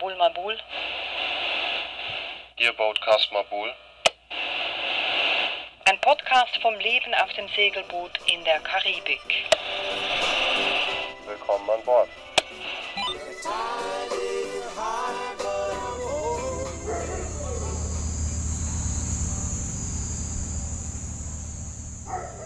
Mabul 0.00 0.16
Mabul. 0.16 0.56
Ihr 2.56 2.72
Boatcast 2.72 3.30
Mabul. 3.32 3.70
Ein 5.84 6.00
Podcast 6.00 6.56
vom 6.62 6.74
Leben 6.78 7.12
auf 7.22 7.30
dem 7.34 7.46
Segelboot 7.48 8.12
in 8.32 8.42
der 8.44 8.60
Karibik. 8.60 9.20
Willkommen 11.26 11.68
an 11.68 11.84
Bord. 11.84 12.08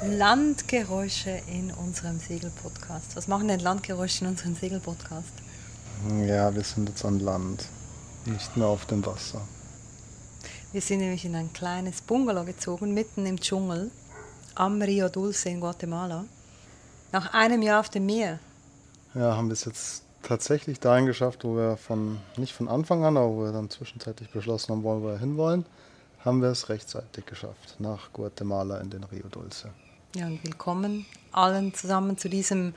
Landgeräusche 0.03 1.41
in 1.46 1.73
unserem 1.73 2.18
Segelpodcast. 2.18 3.14
Was 3.14 3.29
machen 3.29 3.46
denn 3.46 3.61
Landgeräusche 3.61 4.25
in 4.25 4.31
unserem 4.31 4.57
Segelpodcast? 4.57 5.43
Ja, 6.07 6.54
wir 6.54 6.63
sind 6.63 6.90
jetzt 6.90 7.03
an 7.07 7.18
Land, 7.21 7.67
nicht 8.26 8.58
mehr 8.58 8.67
auf 8.67 8.85
dem 8.85 9.07
Wasser. 9.07 9.40
Wir 10.71 10.82
sind 10.82 10.99
nämlich 10.99 11.25
in 11.25 11.35
ein 11.35 11.50
kleines 11.54 12.03
Bungalow 12.03 12.45
gezogen, 12.45 12.93
mitten 12.93 13.25
im 13.25 13.40
Dschungel, 13.40 13.90
am 14.54 14.82
Rio 14.82 15.09
Dulce 15.09 15.46
in 15.46 15.61
Guatemala. 15.61 16.26
Nach 17.11 17.32
einem 17.32 17.62
Jahr 17.62 17.81
auf 17.81 17.89
dem 17.89 18.04
Meer. 18.04 18.39
Ja, 19.14 19.35
haben 19.35 19.48
wir 19.48 19.54
es 19.54 19.64
jetzt 19.64 20.03
tatsächlich 20.22 20.79
dahin 20.79 21.07
geschafft, 21.07 21.43
wo 21.43 21.57
wir 21.57 21.79
von, 21.79 22.18
nicht 22.36 22.53
von 22.53 22.68
Anfang 22.68 23.03
an, 23.03 23.17
aber 23.17 23.31
wo 23.31 23.45
wir 23.45 23.53
dann 23.53 23.71
zwischenzeitlich 23.71 24.29
beschlossen 24.29 24.73
haben, 24.73 24.84
wo 24.84 25.00
wir 25.03 25.18
hinwollen, 25.18 25.64
haben 26.23 26.43
wir 26.43 26.50
es 26.50 26.68
rechtzeitig 26.68 27.25
geschafft, 27.25 27.76
nach 27.79 28.12
Guatemala 28.12 28.79
in 28.81 28.90
den 28.90 29.04
Rio 29.04 29.29
Dulce. 29.29 29.71
Ja, 30.14 30.26
und 30.26 30.45
willkommen 30.45 31.07
allen 31.32 31.73
zusammen 31.73 32.19
zu 32.19 32.28
diesem 32.28 32.75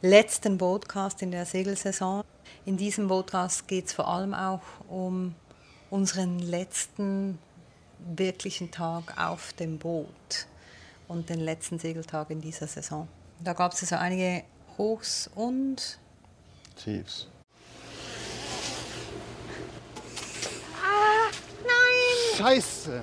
letzten 0.00 0.58
Podcast 0.58 1.22
in 1.22 1.32
der 1.32 1.44
Segelsaison. 1.44 2.22
In 2.68 2.76
diesem 2.76 3.08
Podcast 3.08 3.66
geht 3.66 3.86
es 3.86 3.94
vor 3.94 4.08
allem 4.08 4.34
auch 4.34 4.60
um 4.90 5.34
unseren 5.88 6.38
letzten 6.38 7.38
wirklichen 8.14 8.70
Tag 8.70 9.16
auf 9.16 9.54
dem 9.54 9.78
Boot 9.78 10.46
und 11.08 11.30
den 11.30 11.40
letzten 11.40 11.78
Segeltag 11.78 12.28
in 12.28 12.42
dieser 12.42 12.66
Saison. 12.66 13.08
Da 13.42 13.54
gab 13.54 13.72
es 13.72 13.80
also 13.80 13.96
einige 13.96 14.44
Hochs 14.76 15.30
und 15.34 15.98
Tiefs. 16.76 17.28
Ah, 20.84 21.30
nein, 21.64 22.36
Scheiße! 22.36 23.02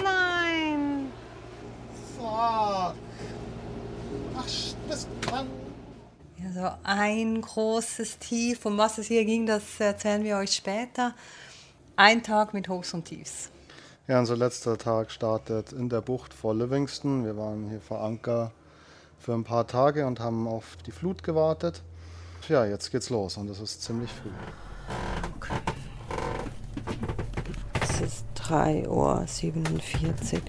nein. 0.00 1.10
Fuck! 2.16 2.94
Ach, 4.36 4.46
das 4.88 5.08
kann. 5.22 5.48
Also 6.46 6.70
ein 6.84 7.40
großes 7.40 8.18
Tief, 8.18 8.64
um 8.64 8.78
was 8.78 8.98
es 8.98 9.06
hier 9.06 9.24
ging, 9.24 9.46
das 9.46 9.62
erzählen 9.78 10.24
wir 10.24 10.36
euch 10.36 10.52
später. 10.52 11.14
Ein 11.96 12.22
Tag 12.22 12.54
mit 12.54 12.68
Hochs 12.68 12.94
und 12.94 13.04
Tiefs. 13.04 13.50
Ja, 14.08 14.18
unser 14.18 14.36
letzter 14.36 14.78
Tag 14.78 15.10
startet 15.10 15.72
in 15.72 15.88
der 15.88 16.00
Bucht 16.00 16.34
vor 16.34 16.54
Livingston. 16.54 17.24
Wir 17.24 17.36
waren 17.36 17.68
hier 17.68 17.80
vor 17.80 18.00
Anker 18.02 18.52
für 19.18 19.34
ein 19.34 19.44
paar 19.44 19.66
Tage 19.66 20.06
und 20.06 20.18
haben 20.18 20.48
auf 20.48 20.76
die 20.86 20.92
Flut 20.92 21.22
gewartet. 21.22 21.82
Ja, 22.48 22.64
jetzt 22.64 22.90
geht's 22.90 23.10
los 23.10 23.36
und 23.36 23.48
es 23.50 23.60
ist 23.60 23.82
ziemlich 23.82 24.10
früh. 24.10 24.30
Es 27.82 28.00
ist 28.00 28.24
3.47 28.36 28.88
Uhr. 28.88 30.40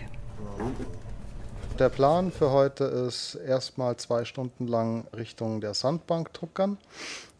Der 1.81 1.89
Plan 1.89 2.31
für 2.31 2.51
heute 2.51 2.83
ist 2.83 3.33
erstmal 3.33 3.97
zwei 3.97 4.23
Stunden 4.23 4.67
lang 4.67 5.07
Richtung 5.15 5.61
der 5.61 5.73
Sandbank 5.73 6.31
tuckern. 6.31 6.77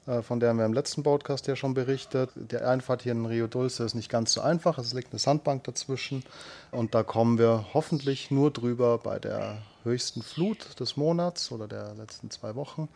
äh, 0.07 0.23
Von 0.23 0.39
der 0.39 0.51
wir 0.55 0.65
im 0.65 0.73
letzten 0.73 1.03
Podcast 1.03 1.45
ja 1.45 1.55
schon 1.55 1.75
berichtet. 1.75 2.31
Die 2.33 2.57
Einfahrt 2.57 3.03
hier 3.03 3.11
in 3.11 3.27
Rio 3.27 3.45
Dulce 3.45 3.81
ist 3.81 3.93
nicht 3.93 4.09
ganz 4.09 4.33
so 4.33 4.41
einfach. 4.41 4.79
Es 4.79 4.95
liegt 4.95 5.11
eine 5.11 5.19
Sandbank 5.19 5.65
dazwischen. 5.65 6.23
Und 6.71 6.95
da 6.95 7.03
kommen 7.03 7.37
wir 7.37 7.67
hoffentlich 7.75 8.31
nur 8.31 8.49
drüber 8.49 8.97
bei 8.97 9.19
der 9.19 9.61
höchsten 9.83 10.23
Flut 10.23 10.79
des 10.79 10.97
Monats 10.97 11.51
oder 11.51 11.67
der 11.67 11.93
letzten 11.93 12.31
zwei 12.31 12.55
Wochen. 12.55 12.89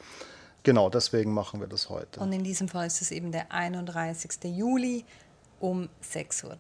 Genau, 0.64 0.90
deswegen 0.90 1.32
machen 1.32 1.60
wir 1.60 1.68
das 1.68 1.92
heute. 1.92 2.22
Und 2.22 2.34
in 2.34 2.44
diesem 2.44 2.70
Fall 2.70 2.88
ist 2.88 3.04
es 3.04 3.12
eben 3.12 3.32
der 3.32 3.52
31. 3.52 4.32
Juli 4.46 5.06
um 5.60 5.90
6.30 6.12 6.46
Uhr. 6.48 6.56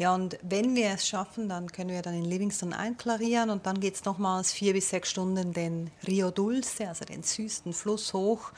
Ja, 0.00 0.14
und 0.14 0.38
wenn 0.40 0.74
wir 0.74 0.92
es 0.92 1.06
schaffen, 1.06 1.50
dann 1.50 1.70
können 1.70 1.90
wir 1.90 2.00
dann 2.00 2.14
in 2.14 2.24
Livingston 2.24 2.72
einklarieren 2.72 3.50
und 3.50 3.66
dann 3.66 3.80
geht 3.80 3.96
es 3.96 4.04
nochmals 4.06 4.50
vier 4.50 4.72
bis 4.72 4.88
sechs 4.88 5.10
Stunden 5.10 5.52
den 5.52 5.90
Rio 6.06 6.30
Dulce, 6.30 6.88
also 6.88 7.04
den 7.04 7.22
süßen 7.22 7.74
Fluss 7.74 8.14
hoch, 8.14 8.50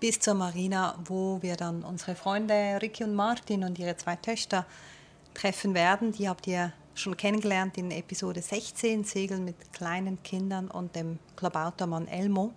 bis 0.00 0.18
zur 0.18 0.34
Marina, 0.34 0.98
wo 1.04 1.40
wir 1.40 1.54
dann 1.54 1.84
unsere 1.84 2.16
Freunde 2.16 2.80
Ricky 2.82 3.04
und 3.04 3.14
Martin 3.14 3.62
und 3.62 3.78
ihre 3.78 3.96
zwei 3.96 4.16
Töchter 4.16 4.66
treffen 5.34 5.72
werden. 5.74 6.10
Die 6.10 6.28
habt 6.28 6.48
ihr 6.48 6.72
schon 6.94 7.16
kennengelernt 7.16 7.78
in 7.78 7.92
Episode 7.92 8.42
16, 8.42 9.04
Segeln 9.04 9.44
mit 9.44 9.72
kleinen 9.72 10.20
Kindern 10.24 10.68
und 10.68 10.96
dem 10.96 11.20
Klabautermann 11.36 12.08
Elmo. 12.08 12.54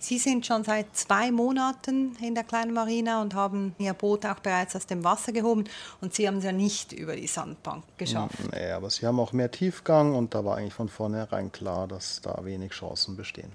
Sie 0.00 0.18
sind 0.18 0.46
schon 0.46 0.62
seit 0.62 0.96
zwei 0.96 1.32
Monaten 1.32 2.16
in 2.22 2.34
der 2.34 2.44
kleinen 2.44 2.72
Marina 2.72 3.20
und 3.20 3.34
haben 3.34 3.74
ihr 3.78 3.94
Boot 3.94 4.24
auch 4.26 4.38
bereits 4.38 4.76
aus 4.76 4.86
dem 4.86 5.02
Wasser 5.02 5.32
gehoben 5.32 5.64
und 6.00 6.14
sie 6.14 6.28
haben 6.28 6.38
es 6.38 6.44
ja 6.44 6.52
nicht 6.52 6.92
über 6.92 7.16
die 7.16 7.26
Sandbank 7.26 7.84
geschafft. 7.96 8.36
Nee, 8.52 8.70
aber 8.70 8.90
sie 8.90 9.06
haben 9.06 9.18
auch 9.18 9.32
mehr 9.32 9.50
Tiefgang 9.50 10.14
und 10.14 10.34
da 10.34 10.44
war 10.44 10.56
eigentlich 10.56 10.74
von 10.74 10.88
vornherein 10.88 11.50
klar, 11.50 11.88
dass 11.88 12.20
da 12.20 12.44
wenig 12.44 12.72
Chancen 12.72 13.16
bestehen. 13.16 13.50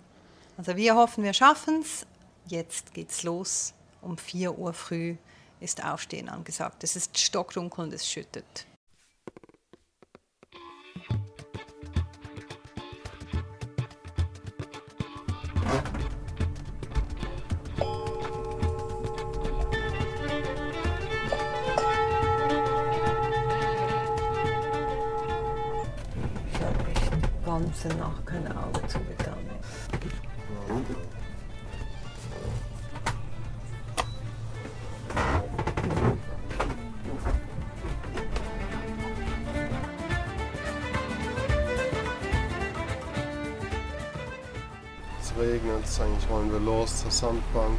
Also 0.58 0.76
wir 0.76 0.96
hoffen, 0.96 1.24
wir 1.24 1.34
schaffen 1.34 1.82
es. 1.82 2.06
Jetzt 2.48 2.94
geht's 2.94 3.24
los. 3.24 3.74
Um 4.02 4.18
4 4.18 4.58
Uhr 4.58 4.74
früh 4.74 5.16
ist 5.62 5.84
Aufstehen 5.84 6.28
angesagt. 6.28 6.84
Es 6.84 6.98
ist 6.98 7.18
stockdunkel 7.18 7.86
und 7.86 7.94
es 7.94 8.08
schüttet. 8.10 8.66
Ganze 27.54 27.88
Nacht 27.90 28.26
kein 28.26 28.48
Auge 28.48 28.82
zugetan. 28.88 29.38
Es 45.22 45.34
regnet, 45.38 45.86
eigentlich 46.02 46.30
wollen 46.30 46.52
wir 46.52 46.60
los 46.60 47.02
zur 47.02 47.12
Sandbank. 47.12 47.78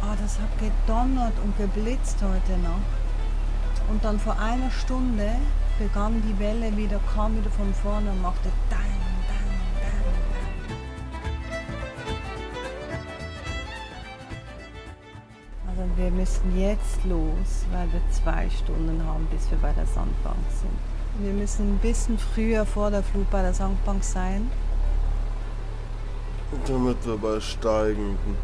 Ah, 0.00 0.16
das 0.22 0.38
hat 0.38 0.48
gedonnert 0.58 1.34
und 1.44 1.58
geblitzt 1.58 2.16
heute 2.22 2.58
Nacht. 2.62 3.90
Und 3.90 4.02
dann 4.02 4.18
vor 4.18 4.38
einer 4.38 4.70
Stunde 4.70 5.36
begann 5.78 6.22
die 6.22 6.38
Welle 6.38 6.76
wieder, 6.76 7.00
kam 7.14 7.36
wieder 7.36 7.50
von 7.50 7.72
vorne 7.72 8.10
und 8.10 8.20
machte 8.20 8.50
dang, 8.68 8.80
dang, 9.28 9.48
dang, 9.80 9.94
dang. 10.32 10.48
Also 15.68 15.82
wir 15.96 16.10
müssen 16.10 16.58
jetzt 16.58 17.04
los, 17.04 17.64
weil 17.72 17.86
wir 17.92 18.00
zwei 18.10 18.50
Stunden 18.50 19.04
haben, 19.06 19.26
bis 19.30 19.50
wir 19.50 19.58
bei 19.58 19.72
der 19.72 19.86
Sandbank 19.86 20.36
sind. 20.60 21.24
Wir 21.24 21.32
müssen 21.32 21.74
ein 21.74 21.78
bisschen 21.78 22.18
früher 22.18 22.66
vor 22.66 22.90
der 22.90 23.02
Flut 23.02 23.30
bei 23.30 23.42
der 23.42 23.54
Sandbank 23.54 24.02
sein. 24.04 24.50
Damit 26.66 27.04
wir 27.06 27.16
bei 27.16 27.40
steigendem 27.40 28.36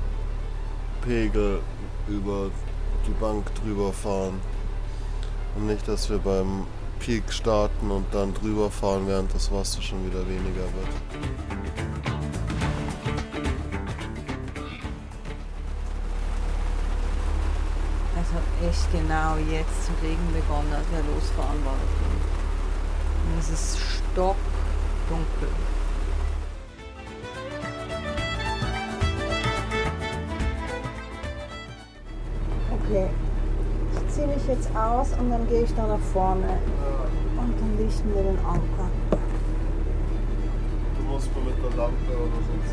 Pegel 1.03 1.61
über 2.09 2.51
die 3.07 3.13
Bank 3.21 3.53
drüber 3.57 3.93
fahren. 3.93 4.41
Und 5.57 5.67
nicht, 5.67 5.87
dass 5.87 6.11
wir 6.11 6.19
beim 6.19 6.67
Peak 7.05 7.31
starten 7.31 7.91
und 7.91 8.07
dann 8.13 8.33
drüber 8.33 8.71
fahren, 8.71 9.07
während 9.07 9.35
das 9.35 9.53
Wasser 9.53 9.83
schon 9.83 10.07
wieder 10.07 10.27
weniger 10.27 10.63
wird. 10.63 10.89
Hat 18.17 18.69
echt 18.69 18.91
genau 18.91 19.37
jetzt 19.37 19.85
zu 19.85 19.93
Regen 20.03 20.33
begonnen, 20.33 20.73
als 20.73 20.87
wir 20.91 21.15
losfahren 21.15 21.63
wollten. 21.65 22.05
Und 23.31 23.39
es 23.39 23.51
ist 23.51 23.79
stockdunkel. 23.79 25.49
Aus 34.75 35.09
und 35.19 35.31
dann 35.31 35.47
gehe 35.49 35.63
ich 35.63 35.75
da 35.75 35.87
nach 35.87 35.99
vorne. 36.13 36.49
Und 37.37 37.55
dann 37.61 37.79
lichten 37.79 38.15
wir 38.15 38.23
den 38.23 38.39
Anker. 38.39 38.91
Du 40.97 41.03
musst 41.13 41.35
mal 41.35 41.45
mit 41.45 41.57
der 41.63 41.77
Lampe 41.77 42.13
oder 42.13 42.41
sonst 42.49 42.71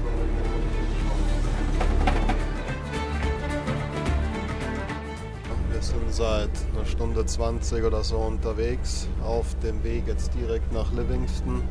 sind 5.82 6.14
seit 6.14 6.50
einer 6.76 6.86
Stunde 6.86 7.26
20 7.26 7.84
oder 7.84 8.04
so 8.04 8.18
unterwegs 8.18 9.08
auf 9.24 9.56
dem 9.64 9.84
Weg 9.84 10.04
jetzt 10.08 10.32
direkt 10.36 10.72
nach 10.72 10.92
Livingston. 10.92 11.64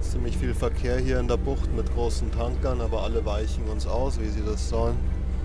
Ziemlich 0.00 0.36
viel 0.36 0.54
Verkehr 0.54 0.98
hier 0.98 1.18
in 1.18 1.28
der 1.28 1.36
Bucht 1.36 1.74
mit 1.74 1.92
großen 1.94 2.30
Tankern, 2.32 2.80
aber 2.80 3.02
alle 3.02 3.24
weichen 3.24 3.68
uns 3.70 3.86
aus, 3.86 4.20
wie 4.20 4.28
sie 4.28 4.42
das 4.44 4.68
sollen. 4.68 4.96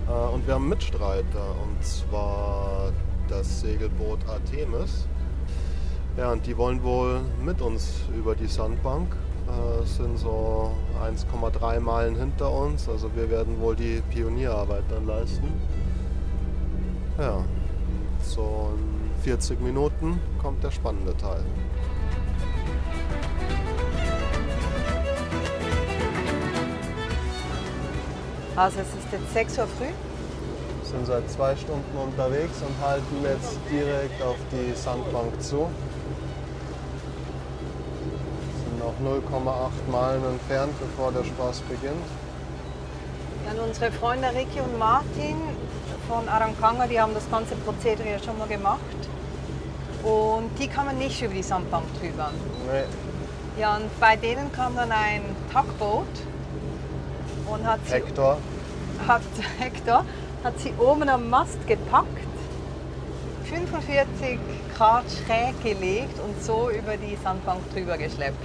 Äh, 0.08 0.34
und 0.34 0.46
wir 0.48 0.56
haben 0.56 0.68
Mitstreiter, 0.68 1.56
und 1.64 1.86
zwar 1.86 2.77
das 3.28 3.62
Segelboot 3.62 4.20
Artemis. 4.28 5.08
Ja, 6.18 6.32
und 6.32 6.46
die 6.46 6.58
wollen 6.58 6.84
wohl 6.84 7.22
mit 7.44 7.62
uns 7.62 8.02
über 8.18 8.36
die 8.36 8.48
Sandbank. 8.48 9.16
Äh, 9.48 9.86
sind 9.86 10.18
so 10.18 10.72
1,3 11.02 11.80
Meilen 11.80 12.16
hinter 12.16 12.52
uns, 12.52 12.90
also 12.90 13.10
wir 13.16 13.30
werden 13.30 13.62
wohl 13.62 13.76
die 13.76 14.02
Pionierarbeit 14.10 14.84
dann 14.90 15.06
leisten. 15.06 15.48
Ja, 17.18 17.44
so 18.22 18.72
in 18.76 19.22
40 19.24 19.62
Minuten 19.62 20.20
kommt 20.42 20.64
der 20.64 20.72
spannende 20.72 21.16
Teil. 21.16 21.44
Also 28.56 28.80
es 28.80 28.88
ist 28.88 29.12
jetzt 29.12 29.34
6 29.34 29.58
Uhr 29.60 29.68
früh. 29.68 30.07
Wir 30.90 31.00
sind 31.00 31.06
seit 31.06 31.30
zwei 31.30 31.54
Stunden 31.54 31.98
unterwegs 31.98 32.62
und 32.62 32.74
halten 32.88 33.18
jetzt 33.22 33.60
direkt 33.70 34.22
auf 34.22 34.38
die 34.54 34.74
Sandbank 34.74 35.34
zu. 35.42 35.68
Sind 38.64 38.80
noch 38.80 38.94
0,8 39.04 39.92
Meilen 39.92 40.24
entfernt, 40.24 40.72
bevor 40.80 41.12
der 41.12 41.26
Spaß 41.26 41.60
beginnt. 41.68 42.06
Ja, 43.46 43.62
unsere 43.62 43.92
Freunde 43.92 44.30
Ricky 44.30 44.62
und 44.62 44.80
Martin 44.80 45.36
von 46.08 46.30
Arankanga, 46.30 46.88
die 46.88 47.02
haben 47.02 47.14
das 47.14 47.30
ganze 47.30 47.56
Prozedere 47.56 48.10
ja 48.10 48.20
schon 48.20 48.38
mal 48.38 48.48
gemacht. 48.48 48.80
Und 50.04 50.52
die 50.58 50.70
kamen 50.70 50.98
nicht 50.98 51.22
über 51.22 51.34
die 51.34 51.44
Sandbank 51.44 51.84
drüber. 52.00 52.32
Nee, 52.72 53.62
Ja, 53.62 53.76
und 53.76 53.90
bei 54.00 54.16
denen 54.16 54.54
kam 54.54 54.78
dann 54.78 54.94
ein 54.94 55.22
Tugboot 55.52 56.08
und 57.46 57.68
hat 57.68 57.82
sie, 57.86 57.92
Hector, 57.92 58.38
hat, 59.08 59.22
Hector, 59.60 60.06
hat 60.48 60.60
sie 60.62 60.74
oben 60.80 61.10
am 61.10 61.30
Mast 61.30 61.68
gepackt, 61.68 62.08
45 63.50 64.40
Grad 64.78 65.04
schräg 65.12 65.62
gelegt 65.62 66.18
und 66.26 66.42
so 66.42 66.70
über 66.70 66.96
die 66.96 67.18
Sandbank 67.22 67.60
drüber 67.74 67.98
geschleppt. 67.98 68.38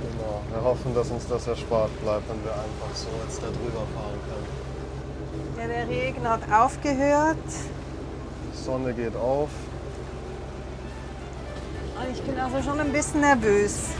genau. 0.00 0.40
Wir 0.50 0.64
hoffen, 0.64 0.94
dass 0.94 1.10
uns 1.10 1.28
das 1.28 1.46
erspart 1.46 1.90
bleibt, 2.00 2.26
wenn 2.30 2.42
wir 2.42 2.52
einfach 2.52 2.94
so 2.94 3.08
jetzt 3.22 3.42
da 3.42 3.48
drüber 3.48 3.84
fahren 3.94 4.18
können. 4.30 5.60
Ja, 5.60 5.66
der 5.66 5.88
Regen 5.88 6.26
hat 6.26 6.40
aufgehört. 6.50 7.36
Die 8.50 8.64
Sonne 8.64 8.94
geht 8.94 9.14
auf. 9.14 9.50
Und 11.98 12.12
ich 12.12 12.22
bin 12.22 12.40
also 12.40 12.62
schon 12.62 12.80
ein 12.80 12.92
bisschen 12.92 13.20
nervös. 13.20 13.90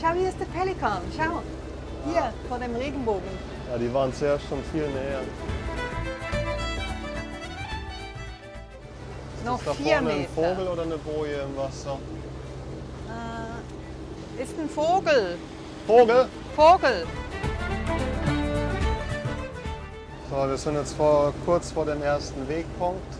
Schau, 0.00 0.12
hier 0.14 0.28
ist 0.28 0.40
der 0.40 0.46
Pelikan. 0.46 1.02
Schau. 1.16 1.42
Hier, 2.10 2.32
vor 2.48 2.58
dem 2.58 2.74
Regenbogen. 2.74 3.28
Ja, 3.70 3.78
die 3.78 3.92
waren 3.92 4.12
zuerst 4.14 4.48
schon 4.48 4.62
viel 4.72 4.88
näher. 4.88 5.20
Noch 9.44 9.58
ist 9.58 9.66
da 9.66 9.74
vier 9.74 9.96
vorne 9.96 10.08
Meter. 10.08 10.20
ein 10.20 10.34
Vogel 10.34 10.68
oder 10.68 10.82
eine 10.82 10.96
Boje 10.98 11.42
im 11.42 11.56
Wasser? 11.56 11.98
Äh, 13.08 14.42
ist 14.42 14.58
ein 14.58 14.68
Vogel. 14.68 15.36
Vogel! 15.86 16.26
Vogel. 16.56 17.06
So, 20.30 20.36
wir 20.48 20.56
sind 20.56 20.76
jetzt 20.76 20.94
vor, 20.94 21.34
kurz 21.44 21.72
vor 21.72 21.84
dem 21.84 22.02
ersten 22.02 22.48
Wegpunkt. 22.48 23.14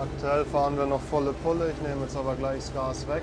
Aktuell 0.00 0.44
fahren 0.46 0.76
wir 0.76 0.86
noch 0.86 1.00
volle 1.00 1.32
Pulle. 1.32 1.70
Ich 1.70 1.88
nehme 1.88 2.02
jetzt 2.02 2.16
aber 2.16 2.34
gleich 2.34 2.58
das 2.58 2.74
Gas 2.74 3.08
weg. 3.08 3.22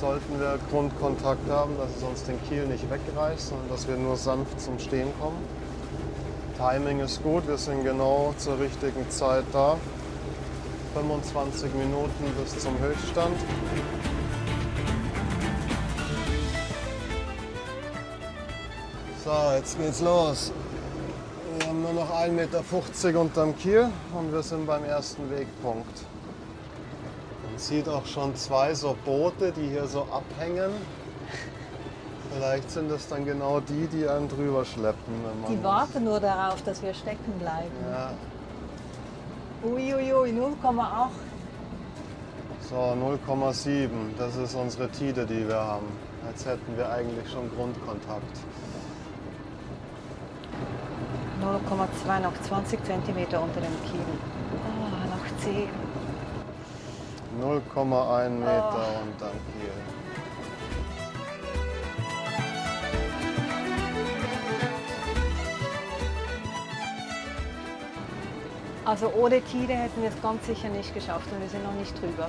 Sollten 0.00 0.38
wir 0.38 0.60
Grundkontakt 0.70 1.50
haben, 1.50 1.76
dass 1.76 1.96
es 1.96 2.02
uns 2.04 2.22
den 2.22 2.40
Kiel 2.44 2.66
nicht 2.66 2.88
wegreißt, 2.88 3.48
sondern 3.48 3.68
dass 3.68 3.88
wir 3.88 3.96
nur 3.96 4.16
sanft 4.16 4.60
zum 4.60 4.78
Stehen 4.78 5.08
kommen. 5.20 5.38
Timing 6.56 7.00
ist 7.00 7.20
gut, 7.24 7.48
wir 7.48 7.58
sind 7.58 7.82
genau 7.82 8.32
zur 8.38 8.60
richtigen 8.60 9.10
Zeit 9.10 9.44
da. 9.52 9.76
25 10.94 11.74
Minuten 11.74 12.32
bis 12.40 12.62
zum 12.62 12.78
Höchststand. 12.78 13.36
So, 19.24 19.56
jetzt 19.56 19.78
geht's 19.78 20.00
los. 20.00 20.52
Wir 21.58 21.66
haben 21.66 21.82
nur 21.82 21.92
noch 21.92 22.10
1,50 22.12 22.30
Meter 22.30 23.20
unterm 23.20 23.58
Kiel 23.58 23.88
und 24.16 24.32
wir 24.32 24.42
sind 24.44 24.64
beim 24.64 24.84
ersten 24.84 25.28
Wegpunkt. 25.28 26.04
Man 27.58 27.64
sieht 27.64 27.88
auch 27.88 28.06
schon 28.06 28.36
zwei 28.36 28.72
so 28.72 28.96
Boote, 29.04 29.50
die 29.50 29.70
hier 29.70 29.88
so 29.88 30.02
abhängen. 30.12 30.70
Vielleicht 32.32 32.70
sind 32.70 32.88
es 32.88 33.08
dann 33.08 33.24
genau 33.24 33.58
die, 33.58 33.88
die 33.88 34.06
einen 34.06 34.28
drüber 34.28 34.64
schleppen. 34.64 35.12
Die 35.48 35.60
warten 35.64 36.04
nur 36.04 36.20
darauf, 36.20 36.62
dass 36.62 36.80
wir 36.84 36.94
stecken 36.94 37.32
bleiben. 37.40 37.74
Ja, 37.90 38.12
Uiuiui, 39.68 40.30
0,8. 40.30 41.08
so 42.70 42.76
0,7. 42.76 43.88
Das 44.16 44.36
ist 44.36 44.54
unsere 44.54 44.88
Tide, 44.90 45.26
die 45.26 45.48
wir 45.48 45.58
haben. 45.58 45.88
Jetzt 46.30 46.46
hätten 46.46 46.76
wir 46.76 46.88
eigentlich 46.88 47.28
schon 47.28 47.50
Grundkontakt. 47.56 48.38
0,2 51.42 52.20
noch 52.20 52.40
20 52.40 52.84
cm 52.84 53.18
unter 53.42 53.60
dem 53.60 53.76
Kiel. 53.82 54.06
Oh, 54.54 55.08
noch 55.10 55.42
10. 55.42 55.87
0,1 57.40 58.30
Meter 58.30 59.00
unterm 59.02 59.36
Kiel. 59.52 59.70
Also 68.84 69.12
ohne 69.14 69.42
Tide 69.42 69.74
hätten 69.74 70.00
wir 70.00 70.08
es 70.08 70.22
ganz 70.22 70.46
sicher 70.46 70.70
nicht 70.70 70.94
geschafft 70.94 71.30
und 71.30 71.40
wir 71.40 71.48
sind 71.48 71.62
noch 71.62 71.74
nicht 71.74 71.94
drüber. 72.00 72.28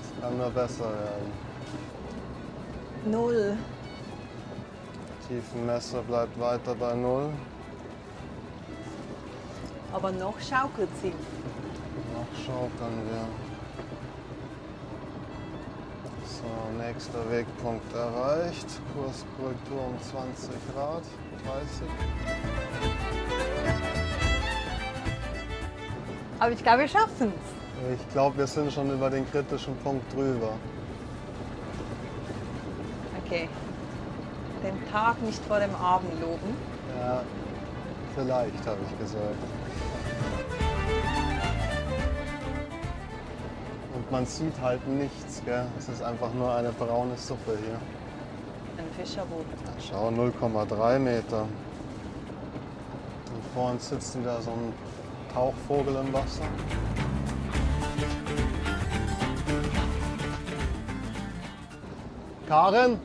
Das 0.00 0.20
kann 0.20 0.38
nur 0.38 0.50
besser 0.50 0.84
werden. 0.84 1.32
Null. 3.06 3.56
Tiefenmesser 5.28 6.02
bleibt 6.02 6.38
weiter 6.40 6.74
bei 6.74 6.94
Null. 6.94 7.30
Aber 9.92 10.10
noch 10.12 10.38
schaukelt 10.40 10.90
sie. 11.02 11.12
Noch 12.14 12.44
schaukeln 12.44 13.00
wir. 13.10 13.26
So, 16.24 16.82
nächster 16.82 17.30
Wegpunkt 17.30 17.92
erreicht. 17.94 18.66
Kurskorrektur 18.94 19.86
um 19.86 20.00
20 20.00 20.50
Grad, 20.72 21.02
30. 21.44 21.88
Aber 26.38 26.52
ich 26.52 26.62
glaube, 26.62 26.80
wir 26.80 26.88
schaffen 26.88 27.32
es. 27.34 28.00
Ich 28.00 28.12
glaube, 28.12 28.36
wir 28.38 28.46
sind 28.46 28.72
schon 28.72 28.90
über 28.90 29.10
den 29.10 29.30
kritischen 29.30 29.76
Punkt 29.78 30.12
drüber. 30.14 30.52
Okay. 33.24 33.48
Den 34.64 34.90
Tag 34.90 35.22
nicht 35.22 35.44
vor 35.44 35.60
dem 35.60 35.74
Abend 35.76 36.12
loben. 36.20 36.56
Ja, 36.98 37.22
vielleicht, 38.14 38.66
habe 38.66 38.78
ich 38.90 38.98
gesagt. 38.98 39.36
Und 43.94 44.10
man 44.10 44.26
sieht 44.26 44.60
halt 44.60 44.84
nichts, 44.88 45.40
gell? 45.44 45.66
Es 45.78 45.88
ist 45.88 46.02
einfach 46.02 46.34
nur 46.34 46.52
eine 46.54 46.70
braune 46.70 47.16
Suppe 47.16 47.56
hier. 47.64 47.78
Ein 48.78 48.90
Fischerboot. 48.96 49.46
Schau, 49.88 50.08
0,3 50.08 50.98
Meter. 50.98 51.42
Und 51.42 51.50
vor 53.54 53.70
uns 53.70 53.88
sitzt 53.88 54.16
da 54.24 54.40
so 54.40 54.50
ein 54.50 54.72
Tauchvogel 55.38 55.94
im 55.94 56.12
Wasser. 56.12 56.42
Karen, 62.48 62.98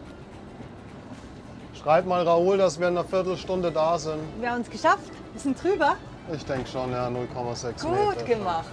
schreib 1.76 2.08
mal 2.08 2.24
Raoul, 2.24 2.58
dass 2.58 2.80
wir 2.80 2.88
in 2.88 2.98
einer 2.98 3.06
Viertelstunde 3.06 3.72
da 3.72 4.00
sind. 4.00 4.18
Wir 4.40 4.52
haben 4.52 4.62
es 4.62 4.70
geschafft. 4.72 5.12
Wir 5.32 5.42
sind 5.42 5.64
drüber. 5.64 5.96
Ich 6.34 6.44
denke 6.44 6.68
schon, 6.68 6.92
ja, 6.92 7.08
0,6 7.08 7.88
Meter. 7.88 8.16
Gut 8.16 8.26
gemacht. 8.26 8.66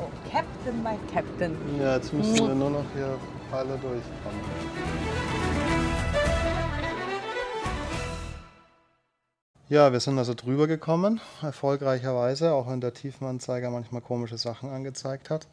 Oh, 0.00 0.08
Captain, 0.32 0.82
my 0.82 0.98
Captain. 1.12 1.54
Ja, 1.78 1.96
jetzt 1.96 2.14
müssen 2.14 2.48
wir 2.48 2.54
nur 2.54 2.70
noch 2.70 2.84
hier 2.94 3.18
Pfeile 3.50 3.72
durchkommen. 3.72 5.15
Ja, 9.68 9.90
wir 9.90 9.98
sind 9.98 10.16
also 10.16 10.32
drüber 10.32 10.68
gekommen, 10.68 11.20
erfolgreicherweise, 11.42 12.52
auch 12.52 12.68
wenn 12.68 12.80
der 12.80 12.94
Tiefenanzeiger 12.94 13.68
manchmal 13.68 14.00
komische 14.00 14.38
Sachen 14.38 14.70
angezeigt 14.70 15.28
hat. 15.28 15.48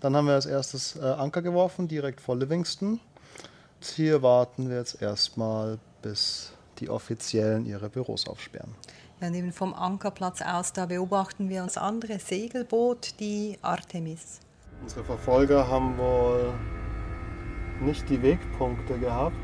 Dann 0.00 0.16
haben 0.16 0.26
wir 0.26 0.34
als 0.34 0.46
erstes 0.46 0.96
äh, 0.96 1.04
Anker 1.04 1.42
geworfen, 1.42 1.86
direkt 1.86 2.20
vor 2.20 2.36
Livingston. 2.36 2.98
Hier 3.80 4.20
warten 4.20 4.68
wir 4.68 4.78
jetzt 4.78 5.00
erstmal, 5.00 5.78
bis 6.02 6.54
die 6.80 6.90
Offiziellen 6.90 7.64
ihre 7.64 7.88
Büros 7.88 8.26
aufsperren. 8.26 8.74
Ja, 9.20 9.28
und 9.28 9.34
eben 9.34 9.52
vom 9.52 9.74
Ankerplatz 9.74 10.42
aus, 10.42 10.72
da 10.72 10.86
beobachten 10.86 11.48
wir 11.48 11.62
das 11.62 11.76
andere 11.76 12.18
Segelboot, 12.18 13.20
die 13.20 13.58
Artemis. 13.62 14.40
Unsere 14.82 15.04
Verfolger 15.04 15.68
haben 15.68 15.96
wohl 15.98 16.52
nicht 17.80 18.08
die 18.08 18.20
Wegpunkte 18.20 18.98
gehabt. 18.98 19.36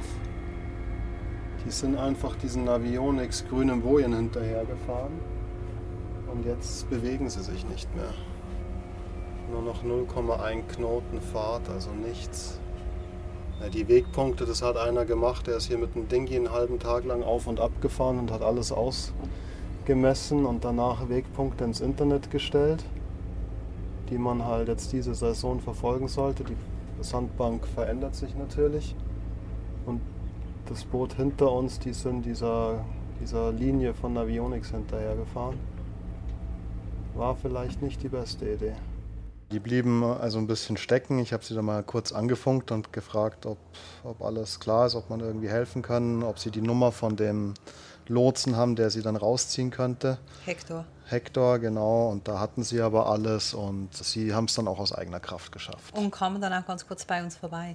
Die 1.66 1.70
sind 1.70 1.96
einfach 1.98 2.36
diesen 2.36 2.64
Navionics 2.64 3.46
grünen 3.48 3.82
Bojen 3.82 4.14
hinterhergefahren. 4.14 5.12
Und 6.32 6.44
jetzt 6.46 6.88
bewegen 6.88 7.28
sie 7.28 7.42
sich 7.42 7.66
nicht 7.68 7.94
mehr. 7.96 8.12
Nur 9.50 9.62
noch 9.62 9.82
0,1 9.82 10.62
Knoten 10.68 11.20
Fahrt, 11.20 11.68
also 11.70 11.90
nichts. 11.90 12.60
Ja, 13.60 13.68
die 13.68 13.88
Wegpunkte, 13.88 14.44
das 14.44 14.62
hat 14.62 14.76
einer 14.76 15.04
gemacht, 15.04 15.46
der 15.48 15.56
ist 15.56 15.66
hier 15.66 15.78
mit 15.78 15.94
dem 15.96 16.06
Dingi 16.06 16.36
einen 16.36 16.52
halben 16.52 16.78
Tag 16.78 17.04
lang 17.04 17.24
auf 17.24 17.48
und 17.48 17.58
ab 17.58 17.72
gefahren 17.80 18.20
und 18.20 18.30
hat 18.30 18.42
alles 18.42 18.72
ausgemessen 18.72 20.46
und 20.46 20.64
danach 20.64 21.08
Wegpunkte 21.08 21.64
ins 21.64 21.80
Internet 21.80 22.30
gestellt, 22.30 22.84
die 24.10 24.18
man 24.18 24.44
halt 24.44 24.68
jetzt 24.68 24.92
diese 24.92 25.14
Saison 25.14 25.58
verfolgen 25.58 26.06
sollte. 26.06 26.44
Die 26.44 26.56
Sandbank 27.00 27.66
verändert 27.66 28.14
sich 28.14 28.36
natürlich 28.36 28.94
und 29.86 30.00
das 30.68 30.84
Boot 30.84 31.14
hinter 31.14 31.50
uns, 31.50 31.78
die 31.78 31.92
sind 31.92 32.22
dieser, 32.22 32.84
dieser 33.20 33.52
Linie 33.52 33.94
von 33.94 34.12
Navionics 34.12 34.70
hinterhergefahren. 34.70 35.58
War 37.14 37.34
vielleicht 37.36 37.82
nicht 37.82 38.02
die 38.02 38.08
beste 38.08 38.52
Idee. 38.52 38.74
Die 39.50 39.60
blieben 39.60 40.04
also 40.04 40.38
ein 40.38 40.46
bisschen 40.46 40.76
stecken. 40.76 41.18
Ich 41.18 41.32
habe 41.32 41.42
sie 41.42 41.54
dann 41.54 41.64
mal 41.64 41.82
kurz 41.82 42.12
angefunkt 42.12 42.70
und 42.70 42.92
gefragt, 42.92 43.46
ob, 43.46 43.56
ob 44.04 44.20
alles 44.20 44.60
klar 44.60 44.86
ist, 44.86 44.94
ob 44.94 45.08
man 45.08 45.20
irgendwie 45.20 45.48
helfen 45.48 45.80
kann, 45.80 46.22
ob 46.22 46.38
sie 46.38 46.50
die 46.50 46.60
Nummer 46.60 46.92
von 46.92 47.16
dem 47.16 47.54
Lotsen 48.06 48.56
haben, 48.56 48.76
der 48.76 48.90
sie 48.90 49.00
dann 49.00 49.16
rausziehen 49.16 49.70
könnte. 49.70 50.18
Hector. 50.44 50.84
Hector, 51.06 51.58
genau. 51.58 52.10
Und 52.10 52.28
da 52.28 52.38
hatten 52.38 52.62
sie 52.62 52.82
aber 52.82 53.08
alles 53.08 53.54
und 53.54 53.94
sie 53.94 54.34
haben 54.34 54.44
es 54.44 54.54
dann 54.54 54.68
auch 54.68 54.78
aus 54.78 54.92
eigener 54.92 55.20
Kraft 55.20 55.50
geschafft. 55.50 55.96
Und 55.96 56.10
kamen 56.10 56.42
dann 56.42 56.52
auch 56.52 56.66
ganz 56.66 56.86
kurz 56.86 57.06
bei 57.06 57.22
uns 57.22 57.36
vorbei. 57.36 57.74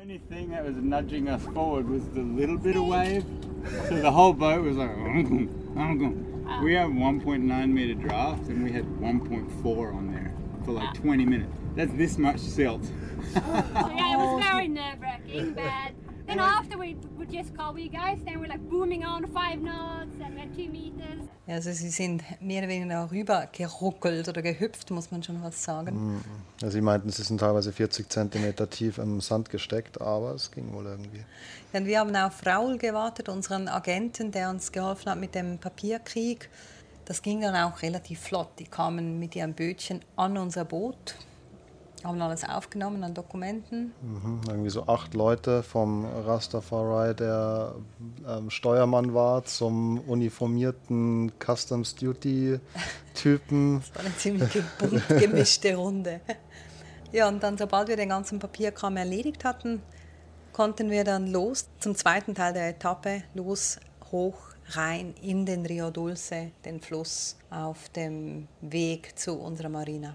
The 0.00 0.04
only 0.04 0.18
thing 0.30 0.48
that 0.52 0.64
was 0.64 0.76
nudging 0.76 1.28
us 1.28 1.44
forward 1.52 1.86
was 1.86 2.08
the 2.08 2.22
little 2.22 2.56
bit 2.56 2.74
of 2.74 2.86
wave. 2.86 3.22
So 3.86 4.00
the 4.00 4.10
whole 4.10 4.32
boat 4.32 4.62
was 4.62 4.78
like, 4.78 4.88
oh, 4.88 5.04
"Uncle, 5.04 5.78
uncle." 5.78 6.14
Ah. 6.48 6.62
we 6.62 6.72
have 6.72 6.88
1.9 6.88 7.70
meter 7.70 7.92
draft 7.92 8.48
and 8.48 8.64
we 8.64 8.72
had 8.72 8.86
1.4 8.86 9.94
on 9.94 10.10
there 10.10 10.34
for 10.64 10.72
like 10.72 10.88
ah. 10.88 10.92
20 10.94 11.26
minutes. 11.26 11.52
That's 11.76 11.92
this 11.92 12.16
much 12.16 12.38
silt. 12.38 12.82
So 12.86 12.92
oh, 13.36 13.92
yeah, 13.94 14.14
it 14.14 14.16
was 14.16 14.42
oh, 14.42 14.48
very 14.50 14.68
nerve 14.68 15.00
wracking, 15.02 15.52
but 15.52 15.92
then 16.26 16.38
after 16.38 16.78
we 16.78 16.96
would 17.16 17.30
just 17.32 17.54
call 17.56 17.76
you 17.78 17.88
guys, 17.90 18.18
then 18.24 18.40
we're 18.40 18.48
like 18.48 18.60
booming 18.68 19.04
on 19.04 19.24
five 19.26 19.60
knots 19.60 20.20
and 20.24 20.36
we're 20.36 20.50
two 20.54 20.70
meters. 20.70 21.28
Ja, 21.46 21.54
Also 21.56 21.72
sie 21.72 21.88
sind 21.90 22.22
mehr 22.40 22.62
oder 22.62 22.68
weniger 22.68 23.10
rüber 23.10 23.48
geruckelt 23.52 24.28
oder 24.28 24.42
gehüpft, 24.42 24.90
muss 24.90 25.10
man 25.10 25.22
schon 25.22 25.42
was 25.42 25.62
sagen. 25.64 26.22
Ja, 26.60 26.70
sie 26.70 26.80
meinten, 26.80 27.10
sie 27.10 27.22
sind 27.22 27.38
teilweise 27.38 27.72
40 27.72 28.08
Zentimeter 28.08 28.68
tief 28.70 28.98
im 28.98 29.20
Sand 29.20 29.50
gesteckt, 29.50 30.00
aber 30.00 30.34
es 30.34 30.50
ging 30.50 30.72
wohl 30.72 30.86
irgendwie. 30.86 31.24
Denn 31.72 31.86
wir 31.86 32.00
haben 32.00 32.14
auf 32.14 32.46
Raul 32.46 32.78
gewartet, 32.78 33.28
unseren 33.28 33.68
Agenten, 33.68 34.30
der 34.30 34.50
uns 34.50 34.70
geholfen 34.72 35.10
hat 35.10 35.18
mit 35.18 35.34
dem 35.34 35.58
Papierkrieg. 35.58 36.48
Das 37.04 37.22
ging 37.22 37.40
dann 37.40 37.56
auch 37.56 37.82
relativ 37.82 38.20
flott. 38.20 38.50
Die 38.60 38.64
kamen 38.64 39.18
mit 39.18 39.34
ihrem 39.34 39.52
Bötchen 39.54 40.00
an 40.14 40.36
unser 40.38 40.64
Boot, 40.64 41.16
haben 42.04 42.20
alles 42.20 42.44
aufgenommen 42.44 43.02
an 43.04 43.14
Dokumenten. 43.14 43.92
Mhm, 44.00 44.40
irgendwie 44.48 44.70
so 44.70 44.86
acht 44.86 45.14
Leute 45.14 45.62
vom 45.62 46.04
Rastafari, 46.04 47.14
der 47.14 47.74
ähm, 48.26 48.50
Steuermann 48.50 49.14
war, 49.14 49.44
zum 49.44 49.98
uniformierten 50.00 51.32
Customs 51.38 51.94
Duty 51.94 52.58
Typen. 53.14 53.80
Das 53.80 53.94
war 53.94 54.04
eine 54.04 54.16
ziemlich 54.16 54.62
bunt 54.78 55.08
gemischte 55.08 55.74
Runde. 55.76 56.20
Ja, 57.12 57.26
und 57.26 57.42
dann, 57.42 57.58
sobald 57.58 57.88
wir 57.88 57.96
den 57.96 58.10
ganzen 58.10 58.38
Papierkram 58.38 58.96
erledigt 58.96 59.44
hatten, 59.44 59.82
konnten 60.52 60.90
wir 60.90 61.02
dann 61.02 61.26
los 61.26 61.66
zum 61.80 61.96
zweiten 61.96 62.36
Teil 62.36 62.52
der 62.52 62.68
Etappe, 62.68 63.24
los, 63.34 63.80
hoch, 64.12 64.36
rein 64.68 65.14
in 65.20 65.44
den 65.44 65.66
Rio 65.66 65.90
Dulce, 65.90 66.52
den 66.64 66.80
Fluss, 66.80 67.36
auf 67.50 67.88
dem 67.88 68.46
Weg 68.60 69.18
zu 69.18 69.34
unserer 69.40 69.68
Marina. 69.68 70.14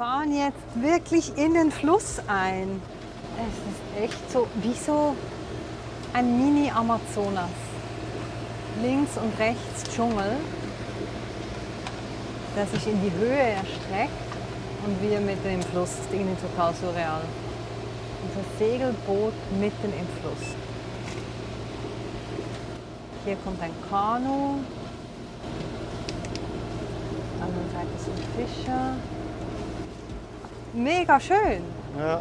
Fahren 0.00 0.32
jetzt 0.34 0.56
wirklich 0.82 1.36
in 1.36 1.52
den 1.52 1.70
Fluss 1.70 2.20
ein. 2.26 2.80
Es 3.36 3.52
ist 3.70 4.02
echt 4.02 4.32
so 4.32 4.46
wie 4.62 4.72
so 4.72 5.14
ein 6.14 6.38
Mini-Amazonas. 6.38 7.50
Links 8.80 9.18
und 9.18 9.38
rechts 9.38 9.84
Dschungel, 9.94 10.38
der 12.56 12.66
sich 12.68 12.86
in 12.86 12.98
die 13.02 13.12
Höhe 13.12 13.40
erstreckt 13.40 14.32
und 14.86 15.02
wir 15.02 15.20
mitten 15.20 15.50
im 15.50 15.62
Fluss. 15.64 15.90
Das 15.90 16.06
ist 16.06 16.40
total 16.40 16.72
surreal. 16.76 17.20
Unser 18.24 18.48
Segelboot 18.58 19.34
mitten 19.60 19.92
im 19.92 20.08
Fluss. 20.22 20.54
Hier 23.26 23.36
kommt 23.44 23.60
ein 23.62 23.74
Kanu. 23.90 24.60
Auf 27.12 27.36
der 27.36 27.44
anderen 27.44 27.70
Seite 27.70 27.98
sind 28.02 28.18
Fischer. 28.34 28.94
Mega 30.72 31.18
schön. 31.18 31.62
Ja. 31.98 32.20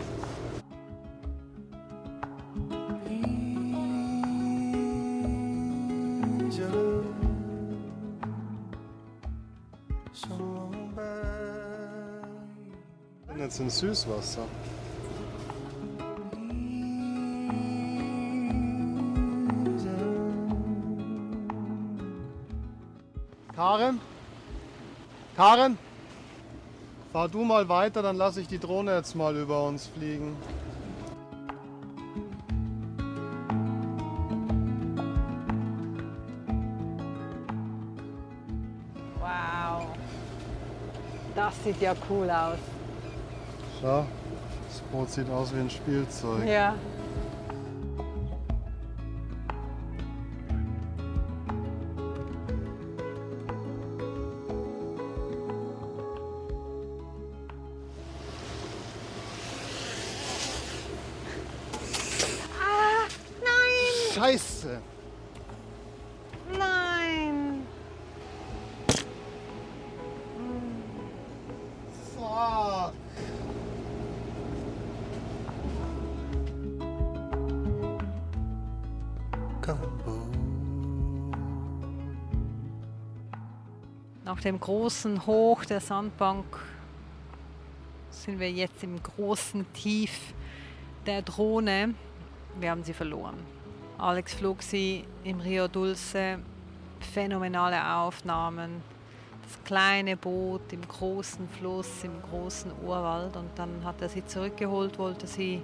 jetzt 13.50 13.60
in 13.60 13.70
Süßwasser. 13.70 14.46
Karen? 23.56 24.00
Karen? 25.36 25.78
Fahr 27.12 27.28
du 27.28 27.44
mal 27.44 27.68
weiter, 27.68 28.04
dann 28.04 28.18
lasse 28.18 28.40
ich 28.40 28.48
die 28.48 28.60
Drohne 28.60 28.96
jetzt 28.96 29.16
mal 29.16 29.36
über 29.36 29.64
uns 29.64 29.88
fliegen. 29.88 30.38
Wow. 39.20 39.88
Das 41.36 41.64
sieht 41.64 41.82
ja 41.82 41.96
cool 42.12 42.30
aus. 42.30 42.60
Schau, 43.82 44.06
das 44.68 44.80
Boot 44.92 45.10
sieht 45.10 45.30
aus 45.32 45.52
wie 45.56 45.62
ein 45.62 45.70
Spielzeug. 45.70 46.46
Ja. 46.48 46.76
Scheiße! 64.14 64.82
nein. 66.58 67.68
Fuck! 72.16 72.94
Nach 84.26 84.40
dem 84.42 84.60
großen 84.60 85.26
Hoch 85.26 85.66
der 85.66 85.82
Sandbank 85.82 86.46
sind 88.12 88.40
wir 88.40 88.52
jetzt 88.52 88.84
im 88.84 89.02
großen 89.02 89.72
Tief 89.74 90.34
der 91.06 91.22
Drohne. 91.22 91.96
Wir 92.60 92.72
haben 92.72 92.84
sie 92.84 92.94
verloren. 92.94 93.59
Alex 94.00 94.34
flog 94.34 94.64
sie 94.64 95.04
im 95.26 95.42
Rio 95.42 95.68
Dulce 95.68 96.40
phänomenale 97.02 97.96
Aufnahmen. 97.98 98.82
Das 99.44 99.62
kleine 99.66 100.16
Boot 100.16 100.72
im 100.72 100.88
großen 100.88 101.50
Fluss, 101.50 102.06
im 102.06 102.22
großen 102.22 102.72
Urwald. 102.86 103.36
Und 103.36 103.50
dann 103.56 103.84
hat 103.84 104.02
er 104.02 104.08
sie 104.08 104.26
zurückgeholt, 104.26 104.98
wollte 104.98 105.28
sie 105.28 105.62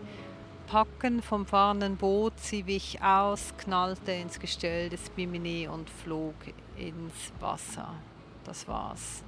packen 0.68 1.22
vom 1.22 1.46
fahrenden 1.46 1.96
Boot. 1.96 2.34
Sie 2.38 2.65
wich 2.65 3.01
aus, 3.01 3.54
knallte 3.58 4.12
ins 4.12 4.38
Gestell 4.38 4.89
des 4.89 5.10
Bimini 5.12 5.70
und 5.70 5.89
flog 5.89 6.36
ins 6.75 7.32
Wasser. 7.39 7.94
Das 8.44 8.68
war's. 8.68 9.24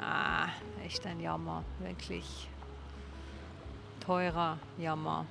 Ah, 0.00 0.48
echt 0.82 1.04
ein 1.06 1.20
Jammer, 1.20 1.62
wirklich 1.80 2.48
teurer 4.00 4.58
Jammer. 4.78 5.26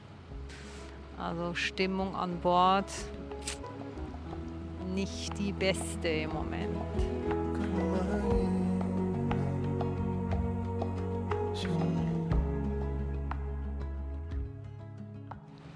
Also 1.17 1.53
Stimmung 1.55 2.15
an 2.15 2.39
Bord 2.39 2.91
nicht 4.93 5.37
die 5.37 5.51
beste 5.51 6.07
im 6.07 6.33
Moment. 6.33 6.77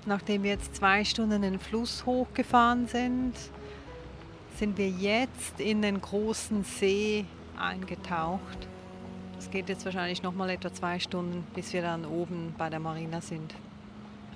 Nachdem 0.06 0.44
wir 0.44 0.52
jetzt 0.52 0.76
zwei 0.76 1.04
Stunden 1.06 1.42
den 1.42 1.60
Fluss 1.60 2.06
hochgefahren 2.06 2.88
sind, 2.88 3.34
sind 4.58 4.78
wir 4.78 4.90
jetzt 4.90 5.60
in 5.60 5.82
den 5.82 6.02
großen 6.02 6.64
See 6.64 7.26
eingetaucht. 7.58 8.68
Es 9.40 9.50
geht 9.50 9.70
jetzt 9.70 9.86
wahrscheinlich 9.86 10.22
noch 10.22 10.34
mal 10.34 10.50
etwa 10.50 10.74
zwei 10.74 11.00
Stunden, 11.00 11.46
bis 11.56 11.72
wir 11.74 11.82
dann 11.82 12.06
oben 12.06 12.54
bei 12.58 12.70
der 12.70 12.80
Marina 12.80 13.22
sind. 13.22 13.54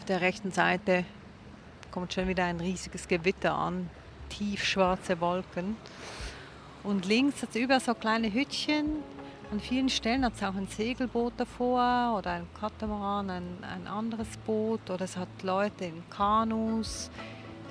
Der 0.08 0.22
rechten 0.22 0.52
Seite 0.52 1.04
kommt 1.90 2.14
schon 2.14 2.28
wieder 2.28 2.44
ein 2.44 2.60
riesiges 2.60 3.08
Gewitter 3.08 3.56
an, 3.56 3.90
tiefschwarze 4.30 5.20
Wolken. 5.20 5.78
Und 6.84 7.08
links 7.08 7.42
hat 7.42 7.50
es 7.50 7.56
über 7.56 7.80
so 7.80 7.96
kleine 7.96 8.32
Hütchen. 8.32 8.98
An 9.52 9.60
vielen 9.60 9.90
Stellen 9.90 10.24
hat 10.24 10.34
es 10.36 10.44
auch 10.44 10.54
ein 10.54 10.68
Segelboot 10.68 11.34
davor 11.38 12.18
oder 12.20 12.32
ein 12.32 12.48
Katamaran, 12.60 13.32
ein, 13.32 13.44
ein 13.64 13.88
anderes 13.88 14.28
Boot 14.46 14.92
oder 14.92 15.06
es 15.06 15.18
hat 15.18 15.30
Leute 15.42 15.86
in 15.86 16.04
Kanus. 16.12 17.10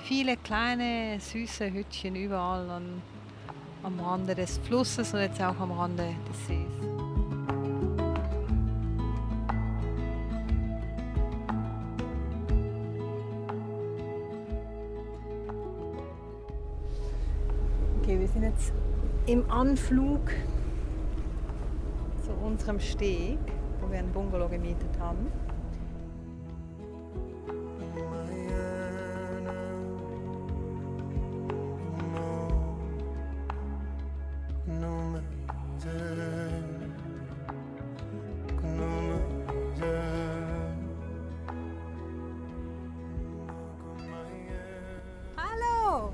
Viele 0.03 0.35
kleine, 0.35 1.17
süße 1.21 1.71
Hütchen 1.71 2.17
überall 2.17 2.69
an, 2.69 3.01
am 3.81 3.97
Rande 4.01 4.35
des 4.35 4.57
Flusses 4.57 5.13
und 5.13 5.21
jetzt 5.21 5.41
auch 5.41 5.59
am 5.59 5.71
Rande 5.71 6.13
des 6.29 6.47
Sees. 6.47 6.94
Im 19.27 19.49
Anflug 19.49 20.29
zu 22.23 22.31
unserem 22.45 22.79
Steg, 22.79 23.39
wo 23.81 23.91
wir 23.91 23.99
ein 23.99 24.11
Bungalow 24.11 24.47
gemietet 24.47 24.99
haben. 24.99 25.31
Hallo! 45.35 46.13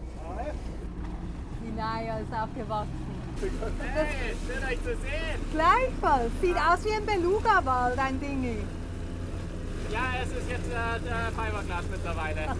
Die 1.61 1.71
Naya 1.75 2.19
ist 2.19 2.33
aufgewachsen. 2.33 3.00
Hey, 3.41 4.35
schön 4.45 4.63
euch 4.63 4.77
zu 4.83 4.95
sehen. 5.01 5.41
Gleichfalls. 5.51 6.31
Sieht 6.41 6.55
aus 6.57 6.85
wie 6.85 6.93
ein 6.93 7.05
Beluga-Wald, 7.07 7.97
ein 7.97 8.19
Dingi. 8.19 8.57
Ja, 9.91 10.13
es 10.21 10.29
ist 10.29 10.47
jetzt 10.47 10.67
äh, 10.67 10.99
der 11.03 11.31
Fiberglas 11.31 11.85
mittlerweile. 11.89 12.41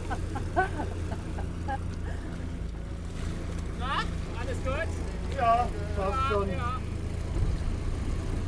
Na, 3.80 4.00
alles 4.40 4.58
gut? 4.64 4.88
Ja, 5.38 5.68
passt 5.96 6.32
schon. 6.32 6.50
Ja, 6.50 6.80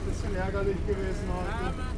Bisschen 0.08 0.36
ärgerlich 0.36 0.78
gewesen 0.88 1.30
ja. 1.30 1.68
Ähm, 1.70 1.93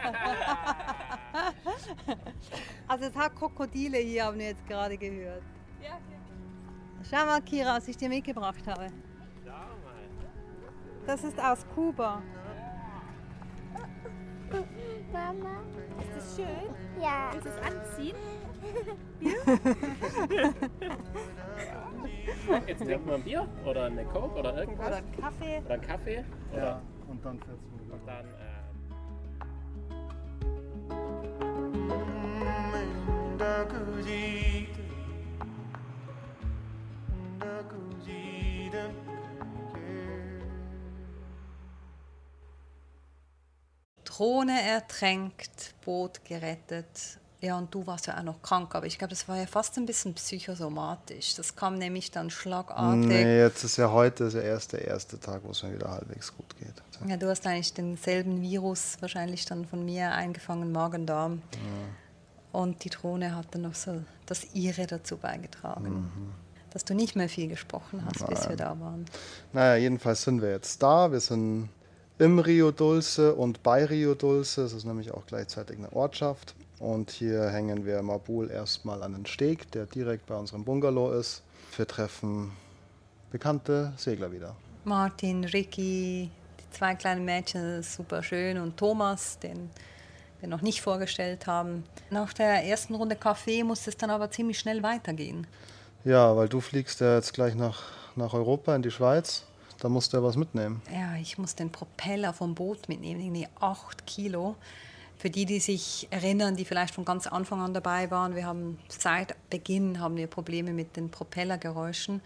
Also 2.87 3.07
es 3.07 3.16
hat 3.16 3.35
Krokodile 3.35 3.98
hier, 3.98 4.26
haben 4.26 4.38
wir 4.38 4.48
jetzt 4.48 4.66
gerade 4.66 4.96
gehört. 4.96 5.42
Ja, 5.83 5.98
Schau 7.11 7.24
mal, 7.26 7.40
Kira, 7.40 7.76
was 7.76 7.88
ich 7.88 7.96
dir 7.96 8.09
mitgebracht 8.09 8.66
habe. 8.66 8.88
Das 11.07 11.24
ist 11.24 11.38
aus 11.38 11.66
Kuba. 11.74 12.22
Mama. 15.12 15.62
Ist 16.00 16.16
das 16.16 16.37
schön? 16.37 16.74
Ja. 17.00 17.30
Willst 17.33 17.46
du 17.46 17.50
es 17.50 17.59
anziehen? 17.59 18.16
Jetzt 22.66 22.83
trinken 22.85 23.07
wir 23.07 23.14
ein 23.14 23.22
Bier 23.22 23.48
oder 23.64 23.85
eine 23.85 24.04
Coke 24.07 24.38
oder 24.38 24.57
irgendwas. 24.57 24.87
Oder 24.87 24.96
einen 24.96 25.12
Kaffee. 25.12 25.62
Oder 25.64 25.74
einen 25.74 25.83
Kaffee. 25.83 26.24
Ja, 26.57 26.80
und 27.09 27.24
dann 27.24 27.38
fährt's 27.38 27.62
rüber. 27.78 27.94
Und 27.94 28.07
dann, 28.07 28.26
äh, 28.26 28.53
Drohne 44.04 44.62
ertränkt, 44.62 45.74
Boot 45.85 46.24
gerettet. 46.24 47.18
Ja, 47.40 47.59
und 47.59 47.74
du 47.74 47.87
warst 47.87 48.07
ja 48.07 48.16
auch 48.16 48.22
noch 48.22 48.40
krank, 48.40 48.74
aber 48.74 48.87
ich 48.87 48.96
glaube, 48.96 49.11
das 49.11 49.28
war 49.28 49.37
ja 49.37 49.46
fast 49.46 49.76
ein 49.76 49.85
bisschen 49.85 50.14
psychosomatisch. 50.14 51.35
Das 51.35 51.57
kam 51.57 51.74
nämlich 51.78 52.11
dann 52.11 52.30
schlagartig. 52.30 53.07
Nee, 53.07 53.38
jetzt 53.40 53.64
ist 53.64 53.76
ja 53.76 53.90
heute 53.90 54.30
der 54.30 54.44
erste, 54.44 54.78
erste 54.78 55.18
Tag, 55.20 55.42
wo 55.44 55.50
es 55.50 55.62
mir 55.62 55.74
wieder 55.74 55.90
halbwegs 55.90 56.35
gut 56.35 56.57
geht. 56.59 56.72
Ja, 57.07 57.16
du 57.16 57.28
hast 57.28 57.46
eigentlich 57.46 57.74
denselben 57.74 58.40
Virus 58.40 58.96
wahrscheinlich 59.00 59.44
dann 59.44 59.66
von 59.66 59.85
mir 59.85 60.12
eingefangen, 60.12 60.72
Magen-Darm. 60.72 61.42
Und 62.54 62.84
die 62.84 62.90
Drohne 62.90 63.34
hat 63.34 63.46
dann 63.50 63.62
noch 63.62 63.74
so 63.74 64.00
das 64.26 64.46
ihre 64.54 64.86
dazu 64.86 65.16
beigetragen, 65.16 66.08
dass 66.70 66.84
du 66.84 66.94
nicht 66.94 67.16
mehr 67.16 67.28
viel 67.28 67.48
gesprochen 67.48 68.04
hast, 68.06 68.24
bis 68.28 68.48
wir 68.48 68.54
da 68.54 68.78
waren. 68.78 69.06
Naja, 69.52 69.74
jedenfalls 69.74 70.22
sind 70.22 70.40
wir 70.40 70.50
jetzt 70.50 70.80
da. 70.80 71.10
Wir 71.10 71.18
sind 71.18 71.68
im 72.18 72.38
Rio 72.38 72.70
Dulce 72.70 73.34
und 73.34 73.64
bei 73.64 73.84
Rio 73.84 74.14
Dulce. 74.14 74.58
Es 74.58 74.72
ist 74.72 74.84
nämlich 74.84 75.10
auch 75.10 75.26
gleichzeitig 75.26 75.78
eine 75.78 75.92
Ortschaft. 75.92 76.54
Und 76.78 77.10
hier 77.10 77.50
hängen 77.50 77.84
wir 77.84 78.00
Mabul 78.02 78.48
erstmal 78.52 79.02
an 79.02 79.14
den 79.14 79.26
Steg, 79.26 79.72
der 79.72 79.86
direkt 79.86 80.26
bei 80.26 80.36
unserem 80.36 80.62
Bungalow 80.62 81.10
ist. 81.10 81.42
Wir 81.76 81.88
treffen 81.88 82.52
bekannte 83.32 83.94
Segler 83.96 84.30
wieder. 84.30 84.54
Martin, 84.84 85.42
Ricky, 85.42 86.30
die 86.60 86.70
zwei 86.70 86.94
kleinen 86.94 87.24
Mädchen, 87.24 87.82
super 87.82 88.22
schön, 88.22 88.58
und 88.58 88.76
Thomas, 88.76 89.40
den 89.40 89.70
wir 90.44 90.48
noch 90.48 90.62
nicht 90.62 90.83
vorgestellt 90.83 91.46
haben. 91.46 91.85
Nach 92.11 92.33
der 92.33 92.64
ersten 92.64 92.94
Runde 92.94 93.16
Kaffee 93.16 93.64
musste 93.64 93.90
es 93.90 93.96
dann 93.96 94.11
aber 94.11 94.30
ziemlich 94.30 94.59
schnell 94.59 94.83
weitergehen. 94.83 95.46
Ja, 96.04 96.37
weil 96.37 96.48
du 96.48 96.61
fliegst 96.61 97.00
ja 97.00 97.16
jetzt 97.16 97.33
gleich 97.33 97.54
nach, 97.54 97.83
nach 98.14 98.35
Europa 98.35 98.76
in 98.76 98.83
die 98.83 98.90
Schweiz. 98.90 99.44
Da 99.80 99.88
musst 99.88 100.12
du 100.12 100.18
ja 100.18 100.22
was 100.22 100.37
mitnehmen. 100.37 100.83
Ja, 100.92 101.16
ich 101.16 101.38
muss 101.38 101.54
den 101.54 101.70
Propeller 101.70 102.33
vom 102.33 102.54
Boot 102.54 102.88
mitnehmen, 102.88 103.20
irgendwie 103.20 103.48
acht 103.59 104.07
Kilo. 104.07 104.57
Für 105.16 105.30
die, 105.30 105.46
die 105.46 105.61
sich 105.61 106.09
erinnern, 106.11 106.57
die 106.57 106.64
vielleicht 106.64 106.94
von 106.94 107.04
ganz 107.04 107.26
Anfang 107.26 107.62
an 107.62 107.72
dabei 107.72 108.11
waren, 108.11 108.35
wir 108.35 108.44
haben 108.44 108.78
seit 108.88 109.35
Beginn 109.48 110.00
haben 110.00 110.16
wir 110.16 110.26
Probleme 110.26 110.72
mit 110.72 110.96
den 110.96 111.11
Propellergeräuschen 111.11 112.20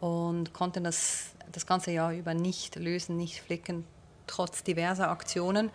und 0.00 0.54
konnten 0.54 0.84
das 0.84 1.32
das 1.52 1.66
ganze 1.66 1.90
Jahr 1.90 2.12
über 2.12 2.32
nicht 2.32 2.76
lösen, 2.76 3.16
nicht 3.16 3.40
flicken, 3.40 3.84
trotz 4.26 4.62
diverser 4.62 5.10
Aktionen. 5.10 5.70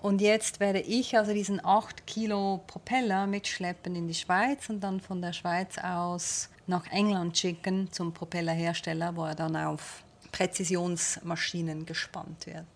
Und 0.00 0.20
jetzt 0.20 0.60
werde 0.60 0.80
ich 0.80 1.16
also 1.18 1.32
diesen 1.32 1.64
8 1.64 2.06
Kilo 2.06 2.60
Propeller 2.66 3.26
mitschleppen 3.26 3.96
in 3.96 4.06
die 4.06 4.14
Schweiz 4.14 4.70
und 4.70 4.80
dann 4.80 5.00
von 5.00 5.20
der 5.20 5.32
Schweiz 5.32 5.76
aus 5.78 6.50
nach 6.68 6.86
England 6.92 7.36
schicken 7.36 7.90
zum 7.90 8.14
Propellerhersteller, 8.14 9.16
wo 9.16 9.24
er 9.24 9.34
dann 9.34 9.56
auf 9.56 10.02
Präzisionsmaschinen 10.30 11.84
gespannt 11.84 12.46
wird. 12.46 12.66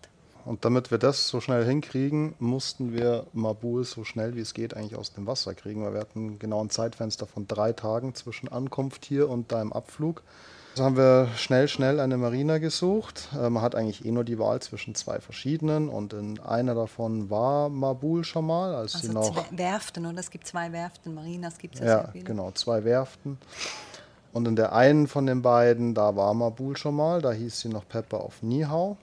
und 0.45 0.65
damit 0.65 0.91
wir 0.91 0.97
das 0.97 1.27
so 1.27 1.39
schnell 1.39 1.65
hinkriegen, 1.65 2.35
mussten 2.39 2.93
wir 2.93 3.25
Mabul 3.33 3.85
so 3.85 4.03
schnell 4.03 4.35
wie 4.35 4.41
es 4.41 4.53
geht 4.53 4.73
eigentlich 4.75 4.97
aus 4.97 5.13
dem 5.13 5.25
Wasser 5.25 5.53
kriegen, 5.53 5.83
weil 5.85 5.93
wir 5.93 6.01
hatten 6.01 6.39
genau 6.39 6.61
ein 6.61 6.69
Zeitfenster 6.69 7.25
von 7.25 7.47
drei 7.47 7.71
Tagen 7.71 8.13
zwischen 8.15 8.49
Ankunft 8.49 9.05
hier 9.05 9.29
und 9.29 9.51
deinem 9.51 9.71
Abflug. 9.71 10.23
Also 10.73 10.85
haben 10.85 10.97
wir 10.97 11.27
schnell, 11.37 11.67
schnell 11.67 11.99
eine 11.99 12.17
Marina 12.17 12.57
gesucht. 12.57 13.29
Äh, 13.39 13.51
man 13.51 13.61
hat 13.61 13.75
eigentlich 13.75 14.05
eh 14.05 14.11
nur 14.11 14.23
die 14.23 14.39
Wahl 14.39 14.59
zwischen 14.59 14.95
zwei 14.95 15.19
verschiedenen 15.19 15.87
und 15.87 16.13
in 16.13 16.39
einer 16.39 16.73
davon 16.73 17.29
war 17.29 17.69
Mabul 17.69 18.23
schon 18.23 18.47
mal, 18.47 18.73
als 18.73 18.95
Also 18.95 19.07
sie 19.07 19.13
noch 19.13 19.31
zwei 19.31 19.45
Werften, 19.55 20.07
oder? 20.07 20.19
Es 20.19 20.31
gibt 20.31 20.47
zwei 20.47 20.71
Werften, 20.71 21.13
Marinas 21.13 21.59
gibt 21.59 21.75
es 21.75 21.81
ja, 21.81 21.85
ja, 21.85 22.01
sehr 22.01 22.11
viele. 22.13 22.23
genau, 22.23 22.49
zwei 22.51 22.83
Werften. 22.83 23.37
Und 24.31 24.47
in 24.47 24.55
der 24.55 24.73
einen 24.73 25.07
von 25.07 25.27
den 25.27 25.43
beiden, 25.43 25.93
da 25.93 26.15
war 26.15 26.33
Mabul 26.33 26.75
schon 26.75 26.95
mal, 26.95 27.21
da 27.21 27.31
hieß 27.31 27.59
sie 27.59 27.69
noch 27.69 27.87
Pepper 27.87 28.21
auf 28.21 28.41
Nihau. 28.41 28.97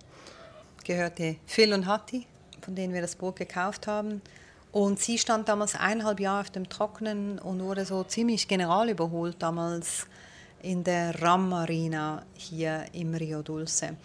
gehörte 0.82 1.36
Phil 1.46 1.72
und 1.72 1.86
Hattie, 1.86 2.26
von 2.62 2.74
denen 2.74 2.92
wir 2.92 3.00
das 3.00 3.14
Boot 3.14 3.36
gekauft 3.36 3.86
haben. 3.86 4.22
Und 4.72 4.98
sie 4.98 5.18
stand 5.18 5.48
damals 5.48 5.76
eineinhalb 5.76 6.18
Jahre 6.18 6.40
auf 6.40 6.50
dem 6.50 6.68
Trockenen 6.68 7.38
und 7.38 7.62
wurde 7.62 7.84
so 7.84 8.02
ziemlich 8.02 8.48
general 8.48 8.88
überholt 8.88 9.36
damals 9.38 10.08
in 10.62 10.84
der 10.84 11.20
Ram 11.22 11.48
Marina 11.48 12.22
hier 12.34 12.84
im 12.92 13.14
Rio 13.14 13.42
Dulce. 13.42 13.96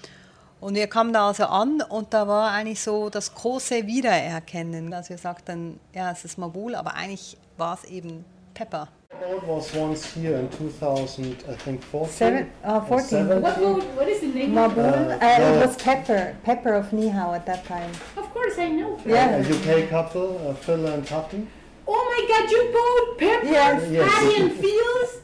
Und 0.62 0.76
wir 0.76 0.88
kamen 0.88 1.14
da 1.14 1.28
also 1.28 1.46
an 1.46 1.82
und 1.90 2.14
da 2.14 2.28
war 2.28 2.52
eigentlich 2.52 2.82
so 2.82 3.10
das 3.10 3.34
große 3.36 3.86
Wiedererkennen. 3.86 4.94
Also 4.94 5.10
wir 5.10 5.18
sagten, 5.18 5.80
ja, 5.94 6.12
es 6.12 6.26
ist 6.26 6.38
Mabul, 6.38 6.76
aber 6.76 6.96
eigentlich 6.96 7.38
war 7.58 7.76
es 7.82 7.90
eben 7.90 8.26
Pepper. 8.54 8.88
Boat 9.22 9.44
was 9.48 9.74
once 9.76 10.06
here 10.16 10.40
in 10.40 10.50
2000, 10.52 11.26
I 11.48 11.56
think 11.64 11.82
14. 11.84 12.12
Seven- 12.12 12.48
uh, 12.66 12.82
14. 12.82 13.30
What 13.42 13.58
boat? 13.60 13.84
What 13.96 14.08
is 14.10 14.20
the 14.22 14.28
name? 14.28 14.54
Mabul, 14.54 14.84
Uh, 14.84 15.62
it 15.62 15.66
was 15.68 15.78
Pepper, 15.78 16.34
Pepper 16.44 16.74
of 16.74 16.92
Nihau 16.92 17.34
at 17.34 17.46
that 17.46 17.64
time. 17.66 17.92
Of 18.18 18.34
course 18.34 18.58
I 18.58 18.70
know. 18.70 18.98
Yeah. 19.06 19.38
A 19.38 19.40
UK 19.40 19.90
couple, 19.90 20.38
uh, 20.50 20.54
Phil 20.56 20.86
and 20.88 21.08
Hattie. 21.08 21.48
Oh 21.88 22.04
my 22.12 22.28
God, 22.28 22.52
you 22.52 22.72
boat 22.74 23.18
Pepper, 23.20 23.46
Yes. 23.48 23.84
Yes. 23.90 24.12
Patty 24.12 24.42
and 24.42 24.52
Fields. 24.52 25.22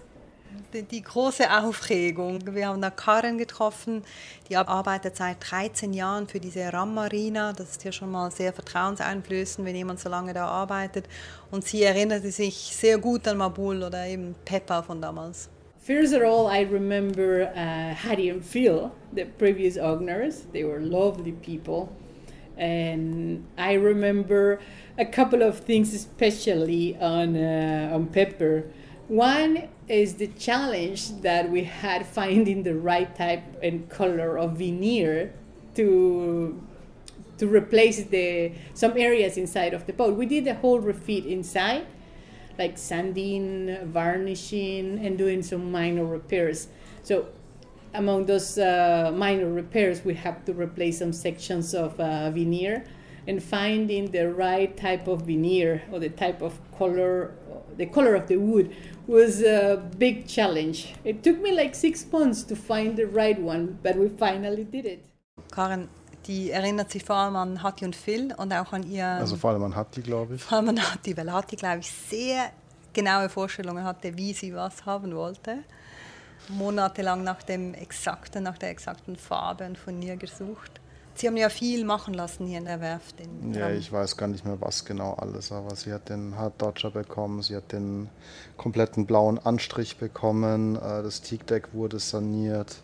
Die, 0.74 1.02
große 1.02 1.52
Aufregung. 1.52 2.40
Wir 2.56 2.68
haben 2.68 2.82
da 2.82 2.90
Karen 2.90 3.38
getroffen, 3.38 4.04
die 4.48 4.56
arbeitet 4.56 5.18
seit 5.18 5.38
13 5.52 5.92
Jahren 5.92 6.28
für 6.28 6.40
diese 6.40 6.72
Ram 6.72 6.94
Marina. 6.94 7.52
Das 7.52 7.72
ist 7.72 7.84
ja 7.84 7.92
schon 7.92 8.10
mal 8.10 8.32
sehr 8.32 8.54
vertrauenseinflößend, 8.54 9.68
wenn 9.68 9.76
jemand 9.76 10.00
so 10.00 10.08
lange 10.08 10.34
da 10.34 10.48
arbeitet. 10.48 11.10
Und 11.52 11.66
sie 11.66 11.84
erinnerte 11.84 12.32
sich 12.32 12.56
sehr 12.56 12.98
gut 13.00 13.28
an 13.28 13.38
Mabul 13.38 13.84
oder 13.84 14.06
eben 14.06 14.34
Pepper 14.46 14.82
von 14.82 15.02
damals. 15.02 15.50
First 15.82 16.14
of 16.14 16.22
all, 16.22 16.48
I 16.48 16.64
remember 16.64 17.52
uh, 17.54 17.94
Hattie 17.94 18.32
and 18.32 18.46
Phil, 18.46 18.92
the 19.14 19.26
previous 19.26 19.78
owners. 19.78 20.48
They 20.54 20.64
were 20.64 20.80
lovely 20.80 21.34
people. 21.34 21.90
And 22.58 23.46
I 23.58 23.74
remember 23.74 24.60
a 24.98 25.06
couple 25.06 25.42
of 25.42 25.60
things, 25.60 25.94
especially 25.94 26.96
on, 26.98 27.36
uh, 27.36 27.92
on 27.94 28.08
Pepper. 28.08 28.64
One 29.12 29.68
is 29.91 30.15
the 30.15 30.27
challenge 30.27 31.21
that 31.21 31.49
we 31.49 31.63
had 31.65 32.06
finding 32.06 32.63
the 32.63 32.75
right 32.75 33.13
type 33.15 33.43
and 33.62 33.89
color 33.89 34.38
of 34.38 34.58
veneer 34.58 35.34
to 35.75 36.62
to 37.38 37.47
replace 37.47 38.04
the 38.06 38.51
some 38.73 38.93
areas 38.97 39.36
inside 39.36 39.73
of 39.73 39.88
the 39.88 39.93
boat. 39.93 40.15
We 40.15 40.27
did 40.27 40.47
a 40.47 40.54
whole 40.54 40.80
refit 40.80 41.25
inside, 41.25 41.86
like 42.58 42.77
sanding, 42.77 43.77
varnishing, 43.86 45.04
and 45.04 45.17
doing 45.17 45.41
some 45.41 45.71
minor 45.71 46.06
repairs. 46.06 46.67
So, 47.01 47.30
among 47.93 48.27
those 48.27 48.60
uh, 48.60 49.12
minor 49.13 49.49
repairs, 49.51 50.06
we 50.06 50.13
have 50.13 50.45
to 50.45 50.54
replace 50.54 50.99
some 50.99 51.12
sections 51.12 51.73
of 51.73 51.99
uh, 51.99 52.30
veneer, 52.30 52.86
and 53.28 53.42
finding 53.42 54.12
the 54.12 54.28
right 54.32 54.76
type 54.76 55.08
of 55.08 55.22
veneer 55.24 55.82
or 55.92 56.00
the 56.00 56.10
type 56.10 56.42
of 56.42 56.54
color, 56.78 57.32
the 57.78 57.86
color 57.86 58.16
of 58.16 58.28
the 58.28 58.38
wood 58.38 58.72
was 59.08 59.42
a 59.44 59.82
big 59.98 60.28
challenge. 60.28 60.94
It 61.04 61.22
took 61.24 61.42
me 61.42 61.52
like 61.52 61.76
six 61.76 62.06
months 62.12 62.44
to 62.48 62.56
find 62.56 62.96
the 62.98 63.06
right 63.06 63.40
one, 63.40 63.78
but 63.84 63.96
we 63.98 64.10
finally 64.10 64.64
did 64.64 64.86
it. 64.86 65.00
Karen, 65.52 65.88
die 66.28 66.52
erinnert 66.52 66.92
sich 66.92 67.04
vor 67.04 67.16
allem 67.16 67.36
an 67.36 67.62
Hattie 67.64 67.86
und 67.86 67.96
Phil 67.96 68.34
und 68.38 68.54
auch 68.54 68.74
an 68.74 68.84
ihr, 68.90 69.06
Also 69.06 69.36
vor 69.36 69.52
allem 69.52 69.64
an 69.64 69.76
Hattie, 69.76 70.02
glaube 70.02 70.36
ich. 70.36 70.42
vor 70.44 70.58
allem 70.58 70.70
an 70.70 70.80
Hattie, 70.92 71.16
weil 71.18 71.32
Hattie, 71.32 71.56
glaube 71.56 71.80
ich, 71.80 71.92
sehr 71.92 72.52
genaue 72.94 73.30
Vorstellungen 73.30 73.84
hatte, 73.84 74.16
wie 74.18 74.34
sie 74.34 74.54
was 74.54 74.86
haben 74.86 75.16
wollte. 75.16 75.60
Monatelang 76.50 77.24
nach 77.24 77.44
dem 77.44 77.74
exakten, 77.76 78.44
nach 78.44 78.58
der 78.58 78.70
exakten 78.72 79.16
Farbe 79.16 79.66
und 79.66 79.78
Furnier 79.78 80.18
gesucht. 80.18 80.81
Sie 81.15 81.28
haben 81.28 81.38
ja 81.38 81.50
viel 81.50 81.86
machen 81.86 82.13
lassen 82.13 82.47
hier 82.47 82.60
in 82.60 82.65
der 82.65 82.80
Werft. 82.80 83.19
In 83.19 83.54
Ja, 83.54 83.69
ich 83.69 83.91
weiß 83.91 84.17
gar 84.17 84.28
nicht 84.28 84.45
mehr, 84.45 84.60
was 84.60 84.86
genau 84.86 85.13
alles, 85.13 85.52
aber 85.52 85.76
sie 85.76 85.93
hat 85.93 86.10
den 86.10 86.36
Hard 86.38 86.62
Dodger 86.62 86.91
bekommen, 86.91 87.41
sie 87.41 87.56
hat 87.56 87.71
den 87.71 88.10
kompletten 88.58 89.06
blauen 89.06 89.38
Anstrich 89.39 89.97
bekommen, 89.97 90.76
äh, 90.76 90.80
das 91.04 91.21
Teakdeck 91.21 91.74
wurde 91.74 92.00
saniert, 92.00 92.78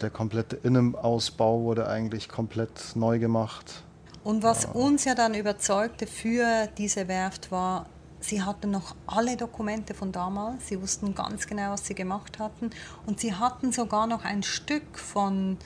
der 0.00 0.10
komplette 0.10 0.56
Innenausbau 0.56 1.62
wurde 1.62 1.88
eigentlich 1.88 2.28
komplett 2.28 2.96
neu 2.96 3.18
gemacht. 3.18 3.82
Und 4.24 4.42
was 4.42 4.64
uns 4.64 5.04
ja 5.04 5.14
dann 5.14 5.34
überzeugte 5.34 6.06
für 6.06 6.66
diese 6.78 7.08
Werft 7.08 7.52
war, 7.52 7.86
sie 8.20 8.42
hatten 8.42 8.70
noch 8.70 8.96
alle 9.06 9.36
Dokumente 9.36 9.92
von 9.92 10.12
damals. 10.12 10.68
Sie 10.68 10.80
wussten 10.80 11.14
ganz 11.14 11.46
genau, 11.46 11.72
was 11.72 11.86
sie 11.86 11.94
gemacht 11.94 12.38
hatten. 12.38 12.70
Und 13.06 13.20
sie 13.20 13.34
hatten 13.34 13.70
sogar 13.70 14.06
noch 14.06 14.24
ein 14.24 14.42
Stück 14.42 14.98
von 14.98 15.58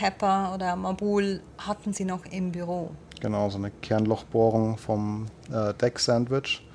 Pepper 0.00 0.52
oder 0.54 0.76
Mabul 0.76 1.42
hatten 1.58 1.92
sie 1.92 2.06
noch 2.06 2.24
im 2.24 2.52
Büro. 2.52 2.90
Genau, 3.20 3.50
so 3.50 3.58
eine 3.58 3.70
Kernlochbohrung 3.70 4.78
vom 4.78 5.26
äh, 5.52 5.74
Deck-Sandwich. 5.74 6.66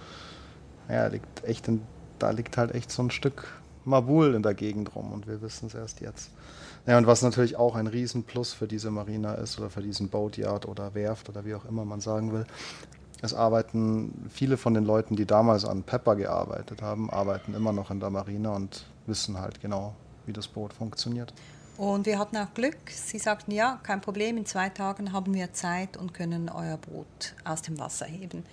Ja, 0.88 1.08
liegt 1.08 1.44
echt 1.44 1.68
in, 1.68 1.82
da 2.20 2.30
liegt 2.30 2.56
halt 2.56 2.76
echt 2.76 2.92
so 2.92 3.02
ein 3.02 3.10
Stück 3.10 3.48
Mabul 3.84 4.36
in 4.36 4.44
der 4.44 4.54
Gegend 4.54 4.96
rum 4.96 5.12
und 5.12 5.26
wir 5.26 5.42
wissen 5.42 5.66
es 5.66 5.74
erst 5.74 6.02
jetzt. 6.02 6.30
Ja, 6.86 7.00
und 7.00 7.08
was 7.08 7.24
natürlich 7.24 7.56
auch 7.56 7.74
ein 7.76 7.88
Riesenplus 7.88 8.54
für 8.54 8.68
diese 8.68 8.92
Marina 8.92 9.34
ist 9.34 9.58
oder 9.58 9.72
für 9.72 9.82
diesen 9.82 10.10
Boatyard 10.10 10.68
oder 10.68 10.94
Werft 10.94 11.28
oder 11.28 11.46
wie 11.46 11.56
auch 11.56 11.66
immer 11.66 11.84
man 11.84 12.02
sagen 12.02 12.32
will, 12.32 12.46
es 13.24 13.34
arbeiten 13.34 14.30
viele 14.30 14.56
von 14.56 14.76
den 14.76 14.86
Leuten, 14.86 15.16
die 15.16 15.26
damals 15.26 15.66
an 15.66 15.82
Pepper 15.82 16.16
gearbeitet 16.16 16.84
haben, 16.84 17.10
arbeiten 17.10 17.56
immer 17.56 17.74
noch 17.74 17.90
in 17.90 18.00
der 18.00 18.12
Marina 18.12 18.56
und 18.56 18.86
wissen 19.08 19.40
halt 19.40 19.62
genau, 19.62 19.96
wie 20.28 20.34
das 20.34 20.48
Boot 20.48 20.74
funktioniert. 20.74 21.34
Und 21.78 22.06
wir 22.06 22.20
hatten 22.20 22.38
auch 22.38 22.54
Glück. 22.54 22.78
Sie 22.90 23.20
sagten, 23.20 23.52
ja, 23.52 23.80
kein 23.84 24.00
Problem, 24.00 24.38
in 24.38 24.46
zwei 24.46 24.70
Tagen 24.70 25.12
haben 25.12 25.34
wir 25.34 25.52
Zeit 25.52 25.98
und 25.98 26.14
können 26.14 26.50
euer 26.50 26.78
Boot 26.78 27.36
aus 27.44 27.62
dem 27.62 27.78
Wasser 27.80 28.06
heben. 28.06 28.46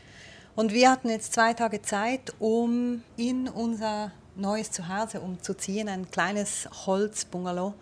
Und 0.57 0.73
wir 0.73 0.91
hatten 0.91 1.09
jetzt 1.09 1.33
zwei 1.33 1.55
Tage 1.55 1.81
Zeit, 1.83 2.35
um 2.41 3.03
in 3.17 3.49
unser 3.49 4.11
neues 4.35 4.71
Zuhause 4.71 5.21
umzuziehen, 5.21 5.89
ein 5.89 6.11
kleines 6.11 6.69
Holzbungalow 6.87 7.75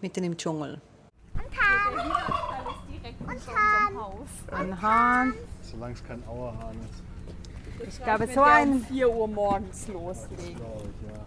mitten 0.00 0.24
im 0.24 0.36
Dschungel. 0.36 0.80
Ein 4.50 4.82
Hahn. 4.82 5.34
Solange 5.62 5.94
es 5.94 6.04
kein 6.04 6.26
Auerhahn 6.26 6.76
ist, 6.90 7.88
Ich 7.88 8.02
glaube, 8.02 8.26
so 8.32 8.42
ein 8.42 8.84
4 8.84 9.10
Uhr 9.14 9.28
morgens 9.28 9.88
loslegen. 9.88 10.56
glaube 10.56 10.90
ich, 11.00 11.08
ja. 11.08 11.24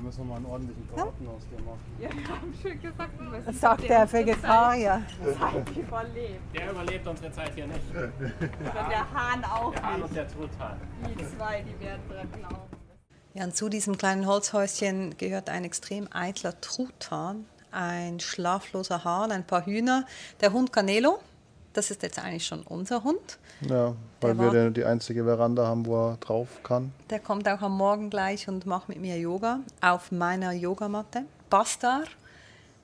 Ja, 0.00 0.06
müssen 0.06 0.18
wir 0.20 0.24
mal 0.24 0.36
einen 0.36 0.46
ordentlichen 0.46 0.88
Garten 0.96 1.28
aus 1.28 1.42
dir 1.50 1.62
machen. 1.62 1.80
Ja, 1.98 2.08
wir 2.08 2.28
haben 2.28 2.54
schön 2.62 2.80
gesagt, 2.80 3.20
wir 3.20 3.28
müssen 3.28 3.52
sagt 3.52 3.82
der 3.86 4.10
Vegetarier. 4.10 5.02
Zeit 5.38 5.76
überlebt. 5.76 6.40
Der 6.56 6.70
überlebt 6.70 7.06
unsere 7.06 7.30
Zeit 7.32 7.54
hier 7.54 7.66
nicht. 7.66 7.84
Und 7.94 8.64
der 8.64 9.12
Hahn 9.12 9.44
auch 9.44 9.72
Der 9.74 9.82
Hahn 9.82 9.94
nicht. 9.96 10.04
und 10.04 10.16
der 10.16 10.28
Truthahn. 10.28 10.80
Die 11.06 11.36
zwei, 11.36 11.62
die 11.62 11.84
werden 11.84 12.00
dran 12.08 12.28
glauben. 12.32 12.62
Ja, 13.34 13.44
und 13.44 13.54
zu 13.54 13.68
diesem 13.68 13.98
kleinen 13.98 14.26
Holzhäuschen 14.26 15.18
gehört 15.18 15.50
ein 15.50 15.64
extrem 15.64 16.08
eitler 16.12 16.58
Truthahn, 16.62 17.44
ein 17.70 18.20
schlafloser 18.20 19.04
Hahn, 19.04 19.30
ein 19.32 19.46
paar 19.46 19.66
Hühner, 19.66 20.06
der 20.40 20.52
Hund 20.54 20.72
Canelo. 20.72 21.18
Das 21.72 21.90
ist 21.90 22.02
jetzt 22.02 22.18
eigentlich 22.18 22.46
schon 22.46 22.62
unser 22.62 23.04
Hund. 23.04 23.38
Ja, 23.60 23.94
weil 24.20 24.34
Der 24.34 24.52
wir 24.52 24.64
war- 24.64 24.70
die 24.70 24.84
einzige 24.84 25.24
Veranda 25.24 25.66
haben, 25.66 25.86
wo 25.86 26.10
er 26.10 26.16
drauf 26.16 26.48
kann. 26.64 26.92
Der 27.10 27.20
kommt 27.20 27.48
auch 27.48 27.60
am 27.62 27.76
Morgen 27.76 28.10
gleich 28.10 28.48
und 28.48 28.66
macht 28.66 28.88
mit 28.88 29.00
mir 29.00 29.16
Yoga 29.18 29.60
auf 29.80 30.10
meiner 30.10 30.52
Yogamatte. 30.52 31.22
Bastar, 31.48 32.02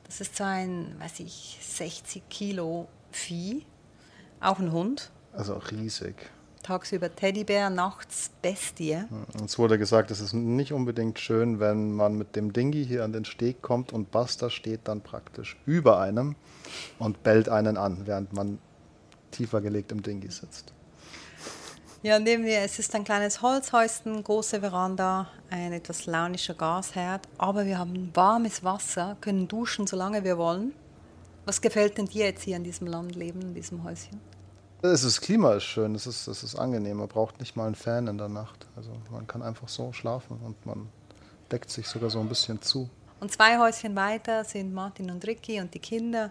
das 0.04 0.20
ist 0.20 0.36
so 0.36 0.44
ein, 0.44 0.94
weiß 1.00 1.20
ich, 1.20 1.58
60 1.62 2.28
Kilo 2.28 2.86
Vieh, 3.10 3.64
auch 4.40 4.58
ein 4.60 4.70
Hund. 4.70 5.10
Also 5.32 5.54
riesig. 5.54 6.14
Tagsüber 6.62 7.14
Teddybär, 7.14 7.70
nachts 7.70 8.30
Bestie. 8.42 8.98
Uns 9.40 9.56
wurde 9.58 9.78
gesagt, 9.78 10.10
es 10.10 10.20
ist 10.20 10.32
nicht 10.32 10.72
unbedingt 10.72 11.18
schön, 11.20 11.60
wenn 11.60 11.92
man 11.92 12.16
mit 12.18 12.34
dem 12.34 12.52
Dingi 12.52 12.84
hier 12.84 13.04
an 13.04 13.12
den 13.12 13.24
Steg 13.24 13.62
kommt 13.62 13.92
und 13.92 14.10
Buster 14.10 14.50
steht 14.50 14.80
dann 14.84 15.00
praktisch 15.00 15.56
über 15.64 16.00
einem 16.00 16.34
und 16.98 17.22
bellt 17.22 17.48
einen 17.48 17.76
an, 17.76 18.02
während 18.06 18.32
man 18.32 18.58
tiefer 19.30 19.60
gelegt 19.60 19.92
im 19.92 20.02
Dingi 20.02 20.30
sitzt. 20.30 20.72
Ja, 22.02 22.18
neben 22.18 22.44
mir, 22.44 22.60
es 22.60 22.78
ist 22.78 22.94
ein 22.94 23.04
kleines 23.04 23.42
Holzhäuschen, 23.42 24.22
große 24.22 24.60
Veranda, 24.60 25.28
ein 25.50 25.72
etwas 25.72 26.06
launischer 26.06 26.54
Gasherd, 26.54 27.26
aber 27.38 27.66
wir 27.66 27.78
haben 27.78 28.10
warmes 28.14 28.62
Wasser, 28.62 29.16
können 29.20 29.48
duschen, 29.48 29.86
solange 29.86 30.22
wir 30.22 30.38
wollen. 30.38 30.72
Was 31.46 31.60
gefällt 31.60 31.98
denn 31.98 32.06
dir 32.06 32.26
jetzt 32.26 32.42
hier 32.42 32.56
in 32.56 32.64
diesem 32.64 32.86
Land 32.86 33.16
leben, 33.16 33.40
in 33.42 33.54
diesem 33.54 33.82
Häuschen? 33.82 34.20
Es 34.82 35.04
ist 35.04 35.20
Klima 35.20 35.54
ist 35.54 35.64
schön, 35.64 35.94
es 35.94 36.06
ist, 36.06 36.26
es 36.26 36.42
ist 36.42 36.54
angenehm. 36.54 36.98
Man 36.98 37.08
braucht 37.08 37.40
nicht 37.40 37.56
mal 37.56 37.66
einen 37.66 37.74
Fan 37.74 38.06
in 38.08 38.18
der 38.18 38.28
Nacht. 38.28 38.66
Also 38.76 38.90
man 39.10 39.26
kann 39.26 39.42
einfach 39.42 39.68
so 39.68 39.92
schlafen 39.92 40.38
und 40.44 40.66
man 40.66 40.88
deckt 41.50 41.70
sich 41.70 41.88
sogar 41.88 42.10
so 42.10 42.20
ein 42.20 42.28
bisschen 42.28 42.60
zu. 42.60 42.88
Und 43.20 43.32
zwei 43.32 43.58
Häuschen 43.58 43.96
weiter 43.96 44.44
sind 44.44 44.74
Martin 44.74 45.10
und 45.10 45.26
Ricky 45.26 45.60
und 45.60 45.72
die 45.72 45.78
Kinder. 45.78 46.30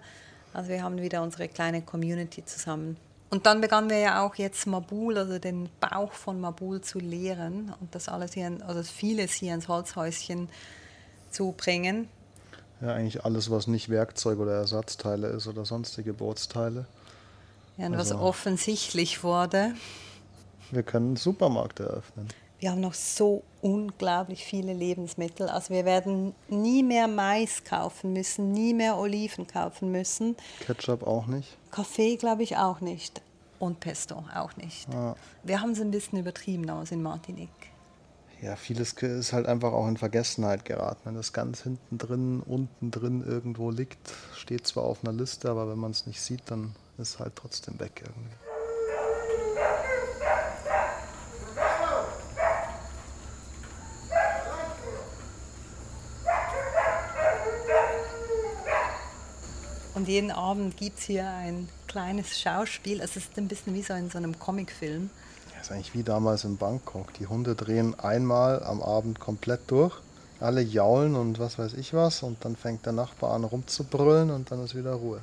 Also 0.55 0.69
wir 0.69 0.83
haben 0.83 1.01
wieder 1.01 1.21
unsere 1.21 1.47
kleine 1.49 1.81
Community 1.81 2.43
zusammen. 2.45 2.97
Und 3.29 3.45
dann 3.45 3.59
begannen 3.59 3.89
wir 3.89 3.97
ja 3.97 4.25
auch 4.25 4.35
jetzt 4.35 4.65
Mabul, 4.67 5.17
also 5.17 5.37
den 5.39 5.67
Bauch 5.81 6.13
von 6.13 6.39
Mabul 6.39 6.79
zu 6.81 6.99
leeren 6.99 7.73
und 7.81 7.93
das 7.93 8.07
alles 8.07 8.33
hier, 8.33 8.57
also 8.65 8.81
vieles 8.83 9.33
hier 9.33 9.53
ins 9.53 9.67
Holzhäuschen 9.67 10.47
zu 11.29 11.53
bringen. 11.57 12.07
Ja, 12.81 12.93
eigentlich 12.93 13.25
alles, 13.25 13.49
was 13.49 13.67
nicht 13.67 13.89
Werkzeug 13.89 14.39
oder 14.39 14.53
Ersatzteile 14.53 15.27
ist 15.27 15.47
oder 15.47 15.65
sonstige 15.65 16.13
Bootsteile. 16.13 16.85
Ja, 17.77 17.87
und 17.87 17.93
was 17.97 18.11
Also- 18.11 18.23
offensichtlich 18.23 19.23
wurde, 19.23 19.73
Wir 20.71 20.83
können 20.83 21.07
einen 21.09 21.15
Supermarkt 21.17 21.79
eröffnen. 21.79 22.27
Wir 22.65 22.71
haben 22.71 22.81
noch 22.81 22.95
so 22.95 23.43
unglaublich 23.61 24.43
viele 24.43 24.73
Lebensmittel. 24.73 25.49
Also 25.49 25.71
wir 25.71 25.85
werden 25.85 26.33
nie 26.49 26.81
mehr 26.81 27.07
Mais 27.07 27.63
kaufen 27.63 28.11
müssen, 28.11 28.53
nie 28.53 28.73
mehr 28.73 28.97
Oliven 28.97 29.45
kaufen 29.45 29.91
müssen. 29.91 30.35
Ketchup 30.61 31.05
auch 31.05 31.27
nicht. 31.27 31.59
Kaffee 31.69 32.15
glaube 32.15 32.41
ich 32.41 32.57
auch 32.57 32.81
nicht. 32.81 33.21
Und 33.59 33.81
Pesto 33.81 34.25
auch 34.33 34.57
nicht. 34.57 34.91
Ja. 34.91 35.15
Wir 35.43 35.61
haben 35.61 35.73
es 35.73 35.79
ein 35.79 35.91
bisschen 35.91 36.17
übertrieben 36.17 36.65
damals 36.65 36.91
in 36.91 37.03
Martinique. 37.03 37.51
Ja, 38.41 38.55
vieles 38.55 38.93
ist 38.93 39.31
halt 39.31 39.45
einfach 39.45 39.71
auch 39.71 39.87
in 39.87 39.97
Vergessenheit 39.97 40.65
geraten. 40.65 41.01
Wenn 41.03 41.13
das 41.13 41.33
ganz 41.33 41.61
hinten 41.61 41.99
drin, 41.99 42.41
unten 42.47 42.89
drin 42.89 43.23
irgendwo 43.23 43.69
liegt, 43.69 44.11
steht 44.35 44.65
zwar 44.65 44.85
auf 44.85 45.03
einer 45.03 45.13
Liste, 45.13 45.51
aber 45.51 45.69
wenn 45.69 45.77
man 45.77 45.91
es 45.91 46.07
nicht 46.07 46.19
sieht, 46.19 46.41
dann 46.47 46.73
ist 46.97 47.09
es 47.09 47.19
halt 47.19 47.35
trotzdem 47.35 47.79
weg 47.79 48.01
irgendwie. 48.03 48.44
Und 60.05 60.11
jeden 60.11 60.29
Abend 60.29 60.77
gibt 60.77 60.99
es 60.99 61.05
hier 61.05 61.27
ein 61.27 61.67
kleines 61.87 62.39
Schauspiel. 62.39 63.01
Es 63.01 63.15
ist 63.15 63.35
ein 63.39 63.47
bisschen 63.47 63.73
wie 63.73 63.81
so 63.81 63.95
in 63.95 64.11
so 64.11 64.19
einem 64.19 64.37
Comicfilm. 64.37 65.09
Das 65.51 65.63
ist 65.63 65.71
eigentlich 65.71 65.95
wie 65.95 66.03
damals 66.03 66.43
in 66.43 66.57
Bangkok. 66.57 67.11
Die 67.15 67.25
Hunde 67.25 67.55
drehen 67.55 67.99
einmal 67.99 68.61
am 68.63 68.83
Abend 68.83 69.19
komplett 69.19 69.61
durch. 69.65 69.99
Alle 70.39 70.61
jaulen 70.61 71.15
und 71.15 71.39
was 71.39 71.57
weiß 71.57 71.73
ich 71.73 71.95
was. 71.95 72.21
Und 72.21 72.45
dann 72.45 72.55
fängt 72.55 72.85
der 72.85 72.93
Nachbar 72.93 73.33
an 73.33 73.45
rumzubrüllen 73.45 74.29
und 74.29 74.51
dann 74.51 74.63
ist 74.63 74.75
wieder 74.75 74.93
Ruhe. 74.93 75.21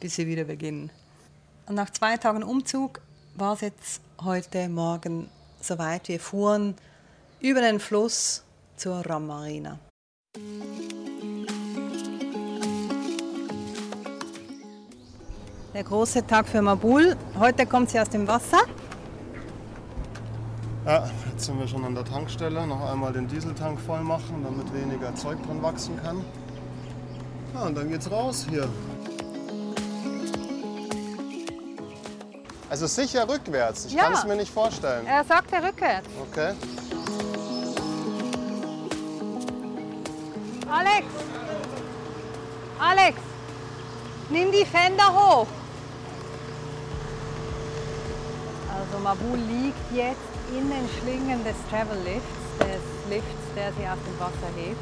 bis 0.00 0.14
sie 0.14 0.26
wieder 0.26 0.44
beginnen. 0.44 0.88
Und 1.66 1.74
nach 1.74 1.90
zwei 1.90 2.16
Tagen 2.16 2.42
Umzug 2.42 3.02
war 3.34 3.52
es 3.52 3.60
jetzt 3.60 4.00
heute 4.22 4.70
Morgen 4.70 5.28
soweit. 5.60 6.08
Wir 6.08 6.20
fuhren 6.20 6.74
über 7.38 7.60
den 7.60 7.78
Fluss 7.78 8.44
zur 8.78 9.04
Ram 9.04 9.26
Marina. 9.26 9.78
Der 15.74 15.84
große 15.84 16.26
Tag 16.26 16.48
für 16.48 16.62
Mabul. 16.62 17.16
Heute 17.38 17.64
kommt 17.66 17.90
sie 17.90 18.00
aus 18.00 18.08
dem 18.08 18.26
Wasser. 18.26 18.58
Ja, 20.84 21.08
jetzt 21.30 21.44
sind 21.44 21.58
wir 21.60 21.68
schon 21.68 21.84
an 21.84 21.94
der 21.94 22.04
Tankstelle. 22.04 22.66
Noch 22.66 22.90
einmal 22.90 23.12
den 23.12 23.28
Dieseltank 23.28 23.78
voll 23.80 24.00
machen, 24.00 24.42
damit 24.44 24.72
weniger 24.74 25.14
Zeug 25.14 25.38
drin 25.46 25.62
wachsen 25.62 25.96
kann. 26.02 26.24
Ja, 27.54 27.62
und 27.66 27.76
dann 27.76 27.88
geht's 27.88 28.10
raus 28.10 28.46
hier. 28.48 28.68
Also 32.68 32.86
sicher 32.86 33.28
rückwärts. 33.28 33.86
Ich 33.86 33.92
Ja. 33.92 34.04
kann 34.04 34.12
es 34.14 34.24
mir 34.24 34.36
nicht 34.36 34.52
vorstellen. 34.52 35.06
Er 35.06 35.24
sagte 35.24 35.56
rückwärts. 35.56 36.08
Okay. 36.30 36.52
Alex! 40.68 41.06
Alex! 42.78 43.18
Nimm 44.30 44.52
die 44.52 44.64
Fender 44.64 45.12
hoch! 45.12 45.46
Mabul 49.02 49.38
liegt 49.38 49.92
jetzt 49.92 50.18
in 50.50 50.68
den 50.70 50.88
Schlingen 51.00 51.42
des 51.44 51.56
Travel 51.70 51.98
Lifts, 52.04 52.58
des 52.58 52.82
Lifts, 53.08 53.44
der 53.56 53.72
sie 53.72 53.86
aus 53.86 53.98
dem 54.06 54.18
Wasser 54.20 54.50
hebt. 54.56 54.78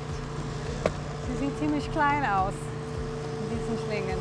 Sie 1.28 1.44
sieht 1.44 1.58
ziemlich 1.58 1.90
klein 1.92 2.24
aus 2.24 2.54
in 3.42 3.58
diesen 3.58 3.86
Schlingen. 3.86 4.18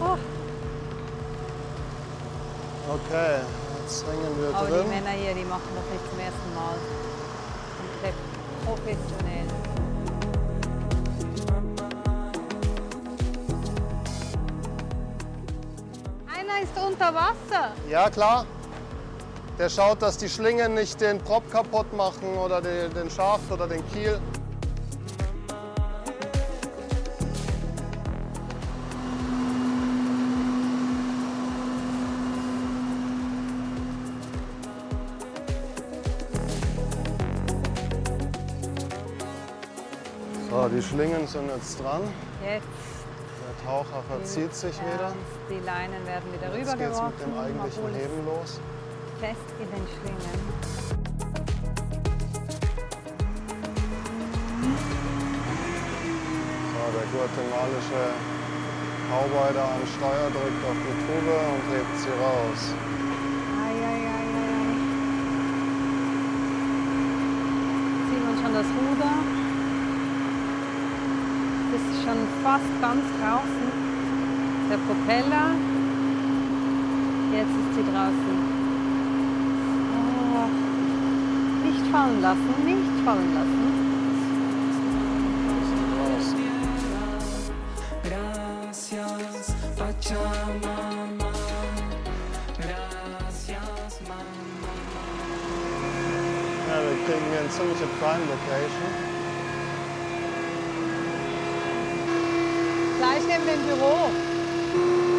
Oh, 0.00 0.16
Okay, 2.88 3.38
jetzt 3.84 4.04
hängen 4.04 4.40
wir 4.40 4.48
aber 4.52 4.66
die 4.66 4.72
drin. 4.72 4.88
Männer 4.88 5.10
hier, 5.10 5.32
die 5.32 5.44
machen 5.44 5.70
das 5.76 5.84
nicht 5.92 6.10
zum 6.10 6.18
ersten 6.18 6.54
Mal. 6.56 6.74
Komplett 7.78 8.14
professionell. 8.66 9.46
Einer 16.36 16.62
ist 16.64 16.76
unter 16.84 17.14
Wasser. 17.14 17.72
Ja, 17.88 18.10
klar. 18.10 18.44
Der 19.60 19.68
schaut, 19.68 20.00
dass 20.00 20.16
die 20.16 20.30
Schlingen 20.30 20.72
nicht 20.72 21.02
den 21.02 21.18
Prop 21.18 21.42
kaputt 21.50 21.94
machen 21.94 22.34
oder 22.38 22.62
den, 22.62 23.10
Schaft 23.10 23.52
oder 23.52 23.68
den 23.68 23.86
Kiel. 23.90 24.18
So, 40.48 40.68
die 40.70 40.80
Schlingen 40.82 41.26
sind 41.26 41.50
jetzt 41.54 41.78
dran. 41.82 42.00
Jetzt 42.42 42.64
Der 43.44 43.66
Taucher 43.66 44.02
verzieht 44.08 44.54
sich 44.54 44.74
wieder. 44.80 45.12
die 45.50 45.62
Leinen 45.66 46.06
werden 46.06 46.32
wieder 46.32 46.46
Jetzt 46.56 46.78
geht's 46.78 46.98
rübergeworfen. 46.98 47.12
mit 47.18 47.26
dem 47.26 47.38
eigentlichen 47.38 47.94
Heben 47.94 48.24
los. 48.24 48.58
Fest 49.20 49.52
in 49.60 49.68
den 49.68 49.84
Schlingen. 49.92 50.32
So, 56.72 56.82
der 56.96 57.06
guatemalische 57.12 58.02
Cowboy 59.10 59.50
da 59.52 59.64
am 59.76 59.84
Steuer 59.84 60.28
drückt 60.30 60.62
auf 60.64 60.78
die 60.86 60.96
Tube 61.04 61.36
und 61.52 61.64
hebt 61.68 61.94
sie 62.00 62.14
raus. 62.16 62.60
Ei, 63.60 63.74
ei, 63.76 64.00
ei, 64.08 64.26
ei. 64.40 64.72
Sieht 68.08 68.22
man 68.24 68.34
schon 68.40 68.54
das 68.54 68.68
Ruder. 68.78 69.14
Das 71.72 71.82
ist 71.92 72.00
schon 72.04 72.20
fast 72.42 72.72
ganz 72.80 73.04
draußen. 73.20 73.68
Der 74.70 74.78
Propeller. 74.78 75.46
Jetzt 77.32 77.54
ist 77.60 77.74
sie 77.76 77.84
draußen. 77.84 78.36
Oh. 80.32 80.48
Nicht 81.64 81.79
fallen 81.90 82.22
lassen, 82.22 82.54
nicht 82.64 83.04
fallen 83.04 83.34
lassen. 83.34 83.60
Raus. 85.98 86.34
Gracias, 88.04 89.54
Pachamama. 89.76 91.32
Gracias, 92.58 94.00
Mama. 94.06 94.70
Ja, 96.68 96.76
wir 96.82 96.96
kriegen 97.06 97.26
hier 97.30 97.40
eine 97.40 97.50
ziemliche 97.50 97.88
Prime 97.98 98.24
Location. 98.30 98.90
Gleich 102.98 103.22
neben 103.26 103.46
dem 103.46 103.62
Büro. 103.66 105.09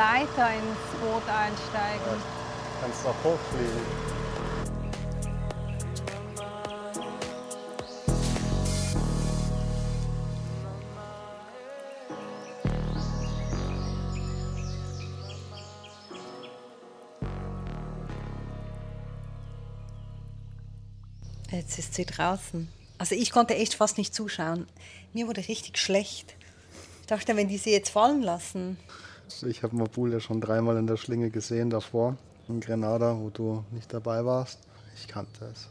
Leiter 0.00 0.48
ins 0.54 0.98
Boot 0.98 1.28
einsteigen. 1.28 2.22
Kannst 2.80 3.04
noch 3.04 3.14
hochfliegen. 3.22 3.82
Jetzt 21.50 21.78
ist 21.78 21.92
sie 21.92 22.06
draußen. 22.06 22.72
Also 22.96 23.14
ich 23.14 23.32
konnte 23.32 23.54
echt 23.54 23.74
fast 23.74 23.98
nicht 23.98 24.14
zuschauen. 24.14 24.66
Mir 25.12 25.28
wurde 25.28 25.46
richtig 25.46 25.76
schlecht. 25.76 26.36
dachte, 27.06 27.36
wenn 27.36 27.48
die 27.48 27.58
sie 27.58 27.72
jetzt 27.72 27.90
fallen 27.90 28.22
lassen. 28.22 28.78
Ich 29.42 29.62
habe 29.62 29.76
Mabul 29.76 30.12
ja 30.12 30.20
schon 30.20 30.40
dreimal 30.40 30.76
in 30.76 30.86
der 30.86 30.96
Schlinge 30.96 31.30
gesehen 31.30 31.70
davor, 31.70 32.16
in 32.48 32.60
Grenada, 32.60 33.16
wo 33.18 33.30
du 33.30 33.64
nicht 33.70 33.92
dabei 33.92 34.24
warst. 34.24 34.58
Ich 34.96 35.08
kannte 35.08 35.46
es. 35.46 35.68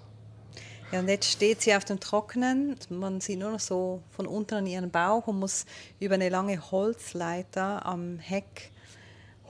Ja, 0.91 0.99
und 0.99 1.07
jetzt 1.07 1.29
steht 1.29 1.61
sie 1.61 1.75
auf 1.75 1.85
dem 1.85 1.99
Trockenen. 1.99 2.75
Man 2.89 3.21
sieht 3.21 3.37
nur 3.37 3.51
noch 3.51 3.59
so 3.59 4.01
von 4.09 4.25
unten 4.25 4.55
an 4.55 4.65
ihren 4.65 4.89
Bauch 4.89 5.27
und 5.27 5.39
muss 5.39 5.65
über 5.99 6.15
eine 6.15 6.29
lange 6.29 6.71
Holzleiter 6.71 7.85
am 7.85 8.17
Heck 8.17 8.71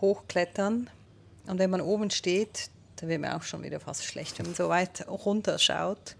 hochklettern. 0.02 0.90
Und 1.48 1.60
wenn 1.60 1.70
man 1.70 1.80
oben 1.80 2.10
steht, 2.10 2.70
da 2.98 3.08
wird 3.08 3.22
mir 3.22 3.38
auch 3.38 3.44
schon 3.44 3.64
wieder 3.64 3.80
fast 3.80 4.04
schlecht, 4.04 4.38
wenn 4.40 4.48
man 4.48 4.56
so 4.56 4.68
weit 4.68 5.08
runterschaut. 5.08 6.16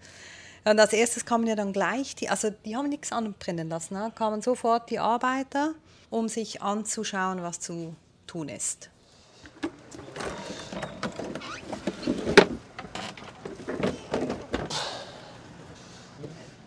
Und 0.64 0.78
als 0.80 0.92
erstes 0.92 1.24
kamen 1.24 1.46
ja 1.46 1.54
dann 1.54 1.72
gleich 1.72 2.14
die, 2.14 2.28
also 2.28 2.50
die 2.50 2.76
haben 2.76 2.88
nichts 2.88 3.12
anbrennen 3.12 3.68
lassen, 3.68 3.94
ne? 3.94 4.12
kamen 4.14 4.42
sofort 4.42 4.90
die 4.90 4.98
Arbeiter, 4.98 5.74
um 6.10 6.28
sich 6.28 6.60
anzuschauen, 6.62 7.42
was 7.42 7.60
zu 7.60 7.94
tun 8.26 8.48
ist. 8.48 8.90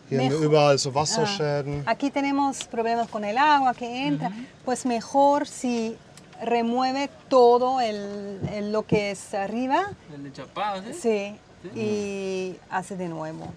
Hier 0.09 0.19
haben 0.21 0.29
wir 0.29 0.37
überall 0.37 0.77
so 0.77 0.93
Wasserschäden. 0.93 1.83
Aquí 1.87 2.11
tenemos 2.11 2.65
problemas 2.65 3.09
con 3.09 3.23
el 3.23 3.37
agua 3.37 3.73
que 3.73 4.07
entra. 4.07 4.31
Pues 4.65 4.85
mejor 4.85 5.47
si 5.47 5.95
remueve 6.41 7.09
todo 7.29 7.79
el, 7.79 8.39
el- 8.53 8.71
lo 8.71 8.85
que 8.85 9.11
es 9.11 9.33
arriba, 9.33 9.91
El 10.13 10.25
enchapado, 10.27 10.83
¿sí? 10.93 11.37
sí, 11.73 11.79
y 11.79 12.55
hace 12.69 12.95
de 12.97 13.07
nuevo. 13.07 13.51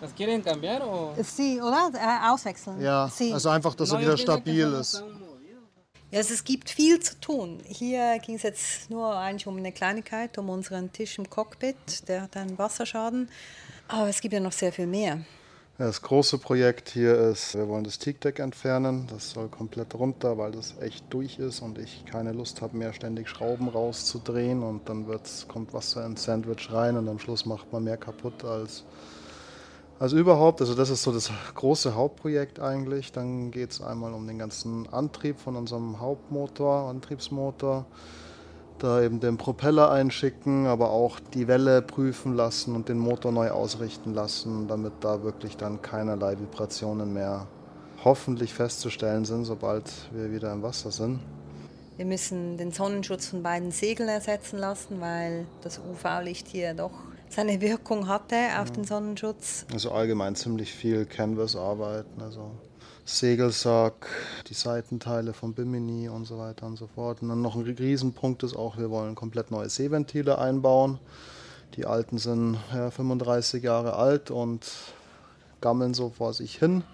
¿Las 0.00 0.12
quieren 0.14 0.42
cambiar 0.42 0.82
o...? 0.82 1.14
Sí, 1.22 1.60
oder? 1.60 1.90
Äh, 1.94 2.30
Auswechseln. 2.30 2.80
Ja, 2.80 3.08
sí. 3.08 3.32
also 3.32 3.48
einfach, 3.48 3.74
dass 3.74 3.90
er 3.92 4.00
wieder 4.00 4.16
stabil 4.16 4.72
ist. 4.74 5.02
Ja, 6.10 6.18
also 6.20 6.32
es 6.32 6.44
gibt 6.44 6.70
viel 6.70 7.00
zu 7.00 7.20
tun. 7.20 7.58
Hier 7.66 8.18
ging 8.20 8.36
es 8.36 8.42
jetzt 8.42 8.88
nur 8.90 9.14
eigentlich 9.14 9.46
um 9.46 9.56
eine 9.56 9.72
Kleinigkeit, 9.72 10.38
um 10.38 10.48
unseren 10.48 10.90
Tisch 10.92 11.18
im 11.18 11.28
Cockpit. 11.28 12.08
Der 12.08 12.22
hat 12.22 12.36
einen 12.36 12.56
Wasserschaden. 12.58 13.28
Aber 13.88 14.08
es 14.08 14.20
gibt 14.20 14.32
ja 14.32 14.40
noch 14.40 14.52
sehr 14.52 14.72
viel 14.72 14.86
mehr. 14.86 15.18
Ja, 15.78 15.86
Das 15.86 16.00
große 16.00 16.38
Projekt 16.38 16.88
hier 16.88 17.14
ist, 17.14 17.54
wir 17.54 17.68
wollen 17.68 17.84
das 17.84 17.98
Teakdeck 17.98 18.38
entfernen. 18.38 19.06
Das 19.10 19.30
soll 19.30 19.48
komplett 19.48 19.94
runter, 19.94 20.38
weil 20.38 20.52
das 20.52 20.74
echt 20.80 21.04
durch 21.10 21.38
ist 21.38 21.60
und 21.60 21.78
ich 21.78 22.04
keine 22.06 22.32
Lust 22.32 22.62
habe 22.62 22.76
mehr 22.76 22.92
ständig 22.92 23.28
Schrauben 23.28 23.68
rauszudrehen 23.68 24.62
und 24.62 24.88
dann 24.88 25.06
wird's, 25.08 25.46
kommt 25.46 25.74
Wasser 25.74 26.06
ins 26.06 26.24
Sandwich 26.24 26.72
rein 26.72 26.96
und 26.96 27.08
am 27.08 27.18
Schluss 27.18 27.44
macht 27.46 27.70
man 27.72 27.84
mehr 27.84 27.96
kaputt 27.96 28.44
als, 28.44 28.84
als 29.98 30.12
überhaupt. 30.12 30.60
Also 30.60 30.74
das 30.74 30.90
ist 30.90 31.02
so 31.02 31.12
das 31.12 31.30
große 31.54 31.94
Hauptprojekt 31.94 32.60
eigentlich. 32.60 33.12
Dann 33.12 33.50
geht 33.50 33.72
es 33.72 33.80
einmal 33.80 34.14
um 34.14 34.26
den 34.26 34.38
ganzen 34.38 34.88
Antrieb 34.92 35.38
von 35.38 35.56
unserem 35.56 36.00
Hauptmotor, 36.00 36.88
Antriebsmotor. 36.88 37.86
Da 38.78 39.02
eben 39.02 39.18
den 39.18 39.38
Propeller 39.38 39.90
einschicken, 39.90 40.66
aber 40.66 40.90
auch 40.90 41.18
die 41.34 41.48
Welle 41.48 41.82
prüfen 41.82 42.34
lassen 42.34 42.76
und 42.76 42.88
den 42.88 42.98
Motor 42.98 43.32
neu 43.32 43.50
ausrichten 43.50 44.14
lassen, 44.14 44.68
damit 44.68 44.92
da 45.00 45.24
wirklich 45.24 45.56
dann 45.56 45.82
keinerlei 45.82 46.38
Vibrationen 46.38 47.12
mehr 47.12 47.48
hoffentlich 48.04 48.54
festzustellen 48.54 49.24
sind, 49.24 49.46
sobald 49.46 49.90
wir 50.12 50.30
wieder 50.32 50.52
im 50.52 50.62
Wasser 50.62 50.92
sind. 50.92 51.18
Wir 51.96 52.06
müssen 52.06 52.56
den 52.56 52.70
Sonnenschutz 52.70 53.26
von 53.26 53.42
beiden 53.42 53.72
Segeln 53.72 54.08
ersetzen 54.08 54.60
lassen, 54.60 55.00
weil 55.00 55.46
das 55.62 55.80
UV-Licht 55.80 56.46
hier 56.46 56.74
doch 56.74 56.92
seine 57.30 57.60
Wirkung 57.60 58.08
hatte 58.08 58.36
auf 58.60 58.70
den 58.70 58.84
Sonnenschutz. 58.84 59.66
Also 59.72 59.90
allgemein 59.90 60.34
ziemlich 60.34 60.72
viel 60.72 61.06
Canvas-Arbeiten, 61.06 62.20
also 62.20 62.52
Segelsack, 63.04 64.06
die 64.48 64.54
Seitenteile 64.54 65.32
vom 65.32 65.54
Bimini 65.54 66.08
und 66.08 66.26
so 66.26 66.38
weiter 66.38 66.66
und 66.66 66.76
so 66.76 66.86
fort. 66.86 67.22
Und 67.22 67.30
dann 67.30 67.40
noch 67.40 67.56
ein 67.56 67.62
Riesenpunkt 67.62 68.42
ist 68.42 68.54
auch, 68.54 68.76
wir 68.76 68.90
wollen 68.90 69.14
komplett 69.14 69.50
neue 69.50 69.70
Seeventile 69.70 70.38
einbauen. 70.38 70.98
Die 71.76 71.86
alten 71.86 72.18
sind 72.18 72.58
ja, 72.72 72.90
35 72.90 73.62
Jahre 73.62 73.94
alt 73.94 74.30
und 74.30 74.66
gammeln 75.60 75.94
so 75.94 76.10
vor 76.10 76.34
sich 76.34 76.56
hin. 76.56 76.84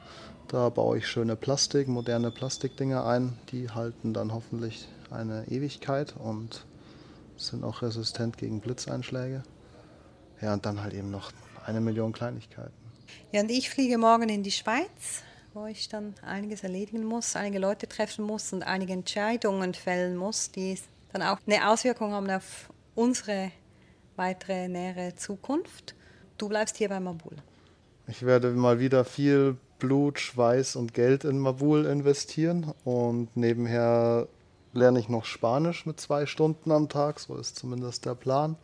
Da 0.48 0.68
baue 0.68 0.98
ich 0.98 1.08
schöne 1.08 1.36
Plastik, 1.36 1.88
moderne 1.88 2.30
Plastikdinger 2.30 3.04
ein. 3.04 3.36
Die 3.50 3.70
halten 3.70 4.12
dann 4.14 4.32
hoffentlich 4.32 4.88
eine 5.10 5.48
Ewigkeit 5.48 6.14
und 6.16 6.64
sind 7.36 7.64
auch 7.64 7.82
resistent 7.82 8.38
gegen 8.38 8.60
Blitzeinschläge. 8.60 9.42
Ja, 10.44 10.52
und 10.52 10.66
dann 10.66 10.83
halt 10.83 10.92
eben 10.92 11.11
noch 11.11 11.33
eine 11.64 11.80
Million 11.80 12.12
Kleinigkeiten. 12.12 12.74
Ja, 13.33 13.40
und 13.40 13.50
ich 13.50 13.70
fliege 13.70 13.96
morgen 13.96 14.28
in 14.28 14.42
die 14.42 14.50
Schweiz, 14.50 15.22
wo 15.54 15.64
ich 15.64 15.88
dann 15.88 16.12
einiges 16.20 16.62
erledigen 16.62 17.02
muss, 17.02 17.35
einige 17.35 17.59
Leute 17.59 17.88
treffen 17.88 18.26
muss 18.26 18.52
und 18.52 18.62
einige 18.62 18.92
Entscheidungen 18.92 19.72
fällen 19.72 20.16
muss, 20.16 20.50
die 20.50 20.78
dann 21.14 21.22
auch 21.22 21.38
eine 21.46 21.66
Auswirkung 21.66 22.12
haben 22.12 22.28
auf 22.28 22.68
unsere 22.94 23.52
weitere 24.16 24.68
nähere 24.68 25.14
Zukunft. 25.14 25.94
Du 26.37 26.50
bleibst 26.50 26.76
hier 26.76 26.90
bei 26.90 27.00
Mabul. 27.00 27.37
Ich 28.07 28.26
werde 28.26 28.50
mal 28.50 28.78
wieder 28.78 29.07
viel 29.07 29.57
Blut, 29.78 30.18
Schweiß 30.18 30.76
und 30.76 30.92
Geld 30.92 31.24
in 31.24 31.38
Mabul 31.38 31.87
investieren 31.87 32.74
und 32.85 33.35
nebenher 33.35 34.28
lerne 34.74 34.98
ich 34.98 35.09
noch 35.09 35.24
Spanisch 35.24 35.87
mit 35.87 36.00
zwei 36.00 36.26
Stunden 36.26 36.70
am 36.70 36.90
Tag, 36.90 37.18
so 37.18 37.35
ist 37.35 37.57
zumindest 37.57 38.04
der 38.04 38.14
Plan. 38.14 38.57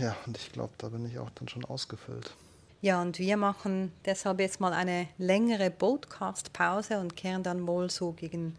Ja, 0.00 0.16
und 0.26 0.36
ich 0.36 0.52
glaube, 0.52 0.72
da 0.78 0.88
bin 0.88 1.06
ich 1.06 1.18
auch 1.18 1.30
dann 1.30 1.48
schon 1.48 1.64
ausgefüllt. 1.64 2.32
Ja, 2.80 3.02
und 3.02 3.18
wir 3.18 3.36
machen 3.36 3.90
deshalb 4.04 4.38
jetzt 4.38 4.60
mal 4.60 4.72
eine 4.72 5.08
längere 5.18 5.70
Podcast-Pause 5.70 7.00
und 7.00 7.16
kehren 7.16 7.42
dann 7.42 7.66
wohl 7.66 7.90
so 7.90 8.12
gegen, 8.12 8.56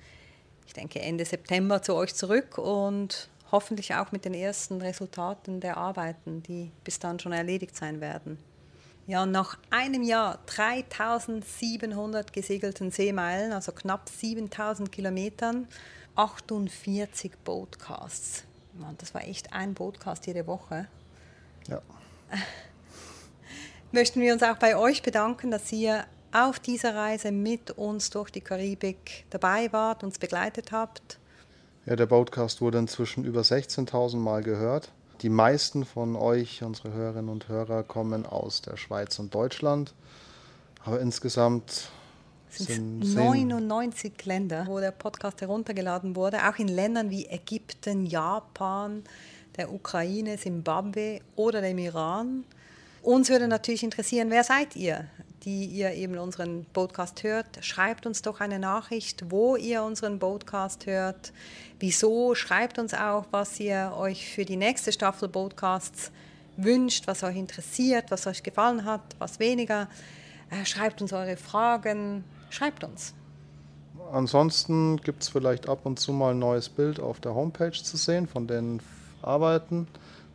ich 0.67 0.73
denke, 0.73 0.99
Ende 0.99 1.23
September 1.23 1.81
zu 1.81 1.95
euch 1.95 2.13
zurück 2.13 2.57
und 2.57 3.29
hoffentlich 3.51 3.95
auch 3.95 4.11
mit 4.11 4.25
den 4.25 4.33
ersten 4.33 4.81
Resultaten 4.81 5.61
der 5.61 5.77
Arbeiten, 5.77 6.43
die 6.43 6.71
bis 6.83 6.99
dann 6.99 7.19
schon 7.19 7.31
erledigt 7.31 7.77
sein 7.77 8.01
werden. 8.01 8.37
Ja, 9.07 9.23
und 9.23 9.31
nach 9.31 9.57
einem 9.69 10.03
Jahr 10.03 10.39
3700 10.47 12.33
gesegelten 12.33 12.91
Seemeilen, 12.91 13.53
also 13.53 13.71
knapp 13.71 14.09
7000 14.09 14.91
Kilometern, 14.91 15.67
48 16.15 17.37
Boatcasts. 17.45 18.43
Mann, 18.73 18.95
das 18.97 19.13
war 19.13 19.23
echt 19.23 19.53
ein 19.53 19.73
Boatcast 19.73 20.27
jede 20.27 20.45
Woche 20.45 20.87
Ja. 21.69 21.81
möchten 23.91 24.21
wir 24.21 24.33
uns 24.33 24.43
auch 24.43 24.57
bei 24.57 24.77
euch 24.77 25.01
bedanken, 25.01 25.51
dass 25.51 25.71
ihr 25.71 26.05
auf 26.31 26.59
dieser 26.59 26.95
Reise 26.95 27.31
mit 27.31 27.71
uns 27.71 28.09
durch 28.11 28.29
die 28.29 28.41
Karibik 28.41 29.25
dabei 29.29 29.71
wart, 29.73 30.03
uns 30.03 30.19
begleitet 30.19 30.71
habt. 30.71 31.17
Ja, 31.85 31.95
der 31.95 32.05
Podcast 32.05 32.61
wurde 32.61 32.77
inzwischen 32.77 33.23
über 33.23 33.41
16.000 33.41 34.17
Mal 34.17 34.43
gehört. 34.43 34.91
Die 35.21 35.29
meisten 35.29 35.85
von 35.85 36.15
euch, 36.15 36.63
unsere 36.63 36.93
Hörerinnen 36.93 37.29
und 37.29 37.49
Hörer, 37.49 37.83
kommen 37.83 38.25
aus 38.25 38.61
der 38.61 38.77
Schweiz 38.77 39.17
und 39.19 39.33
Deutschland. 39.33 39.93
Aber 40.85 41.01
insgesamt 41.01 41.89
Es 42.51 42.57
sind 42.57 43.03
sind 43.03 43.05
zehn- 43.05 43.47
99 43.47 44.25
Länder, 44.25 44.65
wo 44.67 44.79
der 44.79 44.91
Podcast 44.91 45.41
heruntergeladen 45.41 46.15
wurde, 46.15 46.47
auch 46.47 46.57
in 46.57 46.67
Ländern 46.67 47.09
wie 47.09 47.25
Ägypten, 47.25 48.05
Japan, 48.05 49.03
der 49.59 49.73
Ukraine, 49.73 50.37
Simbabwe 50.37 51.19
oder 51.35 51.61
dem 51.61 51.77
Iran. 51.79 52.45
Uns 53.01 53.29
würde 53.29 53.47
natürlich 53.49 53.83
interessieren, 53.83 54.29
wer 54.29 54.45
seid 54.45 54.77
ihr, 54.77 55.05
die 55.43 55.65
ihr 55.65 55.91
eben 55.91 56.17
unseren 56.17 56.65
Podcast 56.71 57.23
hört? 57.23 57.63
Schreibt 57.63 58.05
uns 58.05 58.21
doch 58.21 58.39
eine 58.39 58.57
Nachricht, 58.57 59.25
wo 59.29 59.57
ihr 59.57 59.83
unseren 59.83 60.17
Podcast 60.17 60.85
hört. 60.85 61.33
Wieso? 61.77 62.35
Schreibt 62.35 62.79
uns 62.79 62.93
auch, 62.93 63.25
was 63.31 63.59
ihr 63.59 63.93
euch 63.97 64.29
für 64.29 64.45
die 64.45 64.55
nächste 64.55 64.93
Staffel 64.93 65.27
Podcasts 65.27 66.11
wünscht, 66.55 67.05
was 67.07 67.23
euch 67.23 67.35
interessiert, 67.35 68.11
was 68.11 68.27
euch 68.27 68.43
gefallen 68.43 68.85
hat, 68.85 69.01
was 69.19 69.39
weniger. 69.39 69.89
Äh, 70.51 70.65
Schreibt 70.65 71.01
uns 71.01 71.11
eure 71.11 71.35
Fragen. 71.35 72.23
Schreibt 72.49 72.85
uns. 72.85 73.13
Ansonsten 74.13 74.97
gibt 75.01 75.23
es 75.23 75.29
vielleicht 75.29 75.67
ab 75.67 75.79
und 75.83 75.99
zu 75.99 76.13
mal 76.13 76.31
ein 76.31 76.39
neues 76.39 76.69
Bild 76.69 77.01
auf 77.01 77.19
der 77.19 77.35
Homepage 77.35 77.71
zu 77.71 77.97
sehen 77.97 78.25
von 78.25 78.47
den 78.47 78.79
Arbeiten. 79.21 79.87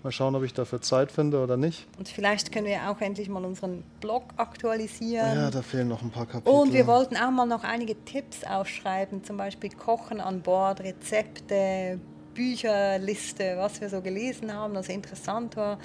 Mal 0.04 0.12
schauen, 0.12 0.34
ob 0.34 0.42
ich 0.42 0.52
dafür 0.52 0.82
Zeit 0.82 1.10
finde 1.10 1.42
oder 1.42 1.56
nicht. 1.56 1.86
Und 1.98 2.08
vielleicht 2.10 2.52
können 2.52 2.66
wir 2.66 2.90
auch 2.90 3.00
endlich 3.00 3.30
mal 3.30 3.42
unseren 3.42 3.82
Blog 4.00 4.24
aktualisieren. 4.36 5.34
Ja, 5.34 5.50
da 5.50 5.62
fehlen 5.62 5.88
noch 5.88 6.02
ein 6.02 6.10
paar 6.10 6.26
Kapitel. 6.26 6.50
Und 6.50 6.74
wir 6.74 6.86
wollten 6.86 7.16
auch 7.16 7.30
mal 7.30 7.46
noch 7.46 7.64
einige 7.64 7.96
Tipps 8.04 8.44
aufschreiben, 8.44 9.24
zum 9.24 9.38
Beispiel 9.38 9.70
Kochen 9.70 10.20
an 10.20 10.42
Bord, 10.42 10.80
Rezepte, 10.80 11.98
Bücherliste, 12.34 13.54
was 13.56 13.80
wir 13.80 13.88
so 13.88 14.02
gelesen 14.02 14.52
haben, 14.52 14.74
was 14.74 14.90
interessant 14.90 15.56
war. 15.56 15.78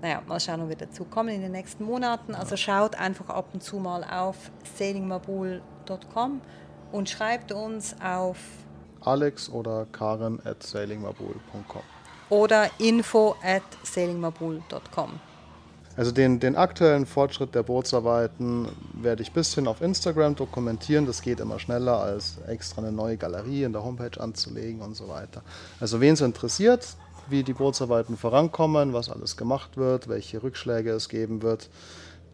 Naja, 0.00 0.22
mal 0.26 0.40
schauen, 0.40 0.62
ob 0.62 0.70
wir 0.70 0.76
dazu 0.76 1.04
kommen 1.04 1.28
in 1.28 1.42
den 1.42 1.52
nächsten 1.52 1.84
Monaten. 1.84 2.34
Also 2.34 2.56
schaut 2.56 2.94
einfach 2.94 3.28
ab 3.28 3.50
und 3.52 3.62
zu 3.62 3.76
mal 3.76 4.02
auf 4.02 4.50
sailingmabul.com 4.76 6.40
und 6.92 7.10
schreibt 7.10 7.52
uns 7.52 7.96
auf 8.02 8.38
Alex 9.00 9.50
oder 9.50 9.86
Karen 9.92 10.40
at 10.46 10.62
sailingmabul.com. 10.62 11.82
oder 12.30 12.70
info 12.78 13.36
at 13.42 13.62
sailingmabul.com. 13.82 15.20
Also 15.98 16.12
den, 16.12 16.38
den 16.38 16.54
aktuellen 16.54 17.06
Fortschritt 17.06 17.56
der 17.56 17.64
Bootsarbeiten 17.64 18.68
werde 18.92 19.22
ich 19.22 19.30
ein 19.30 19.34
bisschen 19.34 19.66
auf 19.66 19.80
Instagram 19.80 20.36
dokumentieren. 20.36 21.06
Das 21.06 21.22
geht 21.22 21.40
immer 21.40 21.58
schneller, 21.58 22.00
als 22.00 22.38
extra 22.46 22.82
eine 22.82 22.92
neue 22.92 23.16
Galerie 23.16 23.64
in 23.64 23.72
der 23.72 23.82
Homepage 23.82 24.20
anzulegen 24.20 24.80
und 24.80 24.94
so 24.94 25.08
weiter. 25.08 25.42
Also 25.80 26.00
wen 26.00 26.14
es 26.14 26.20
interessiert, 26.20 26.86
wie 27.28 27.42
die 27.42 27.52
Bootsarbeiten 27.52 28.16
vorankommen, 28.16 28.92
was 28.92 29.10
alles 29.10 29.36
gemacht 29.36 29.76
wird, 29.76 30.08
welche 30.08 30.40
Rückschläge 30.40 30.92
es 30.92 31.08
geben 31.08 31.42
wird, 31.42 31.68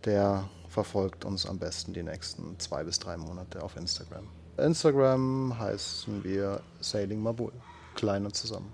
der 0.04 0.44
verfolgt 0.68 1.24
uns 1.24 1.46
am 1.46 1.58
besten 1.58 1.94
die 1.94 2.02
nächsten 2.02 2.58
zwei 2.58 2.84
bis 2.84 2.98
drei 2.98 3.16
Monate 3.16 3.62
auf 3.62 3.76
Instagram. 3.76 4.28
Instagram 4.58 5.58
heißen 5.58 6.22
wir 6.22 6.60
Sailing 6.80 7.22
Mabul, 7.22 7.52
klein 7.94 8.26
und 8.26 8.36
zusammen. 8.36 8.70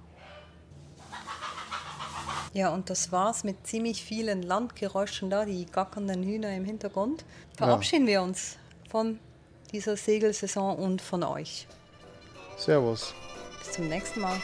Ja, 2.52 2.70
und 2.70 2.90
das 2.90 3.12
war's 3.12 3.44
mit 3.44 3.66
ziemlich 3.66 4.02
vielen 4.02 4.42
Landgeräuschen 4.42 5.30
da, 5.30 5.44
die 5.44 5.66
gackernden 5.66 6.22
Hühner 6.24 6.54
im 6.54 6.64
Hintergrund. 6.64 7.24
Verabschieden 7.56 8.06
wir 8.08 8.22
uns 8.22 8.56
von 8.90 9.20
dieser 9.72 9.96
Segelsaison 9.96 10.76
und 10.76 11.00
von 11.00 11.22
euch. 11.22 11.68
Servus. 12.56 13.14
Bis 13.60 13.72
zum 13.72 13.88
nächsten 13.88 14.20
Mal. 14.20 14.36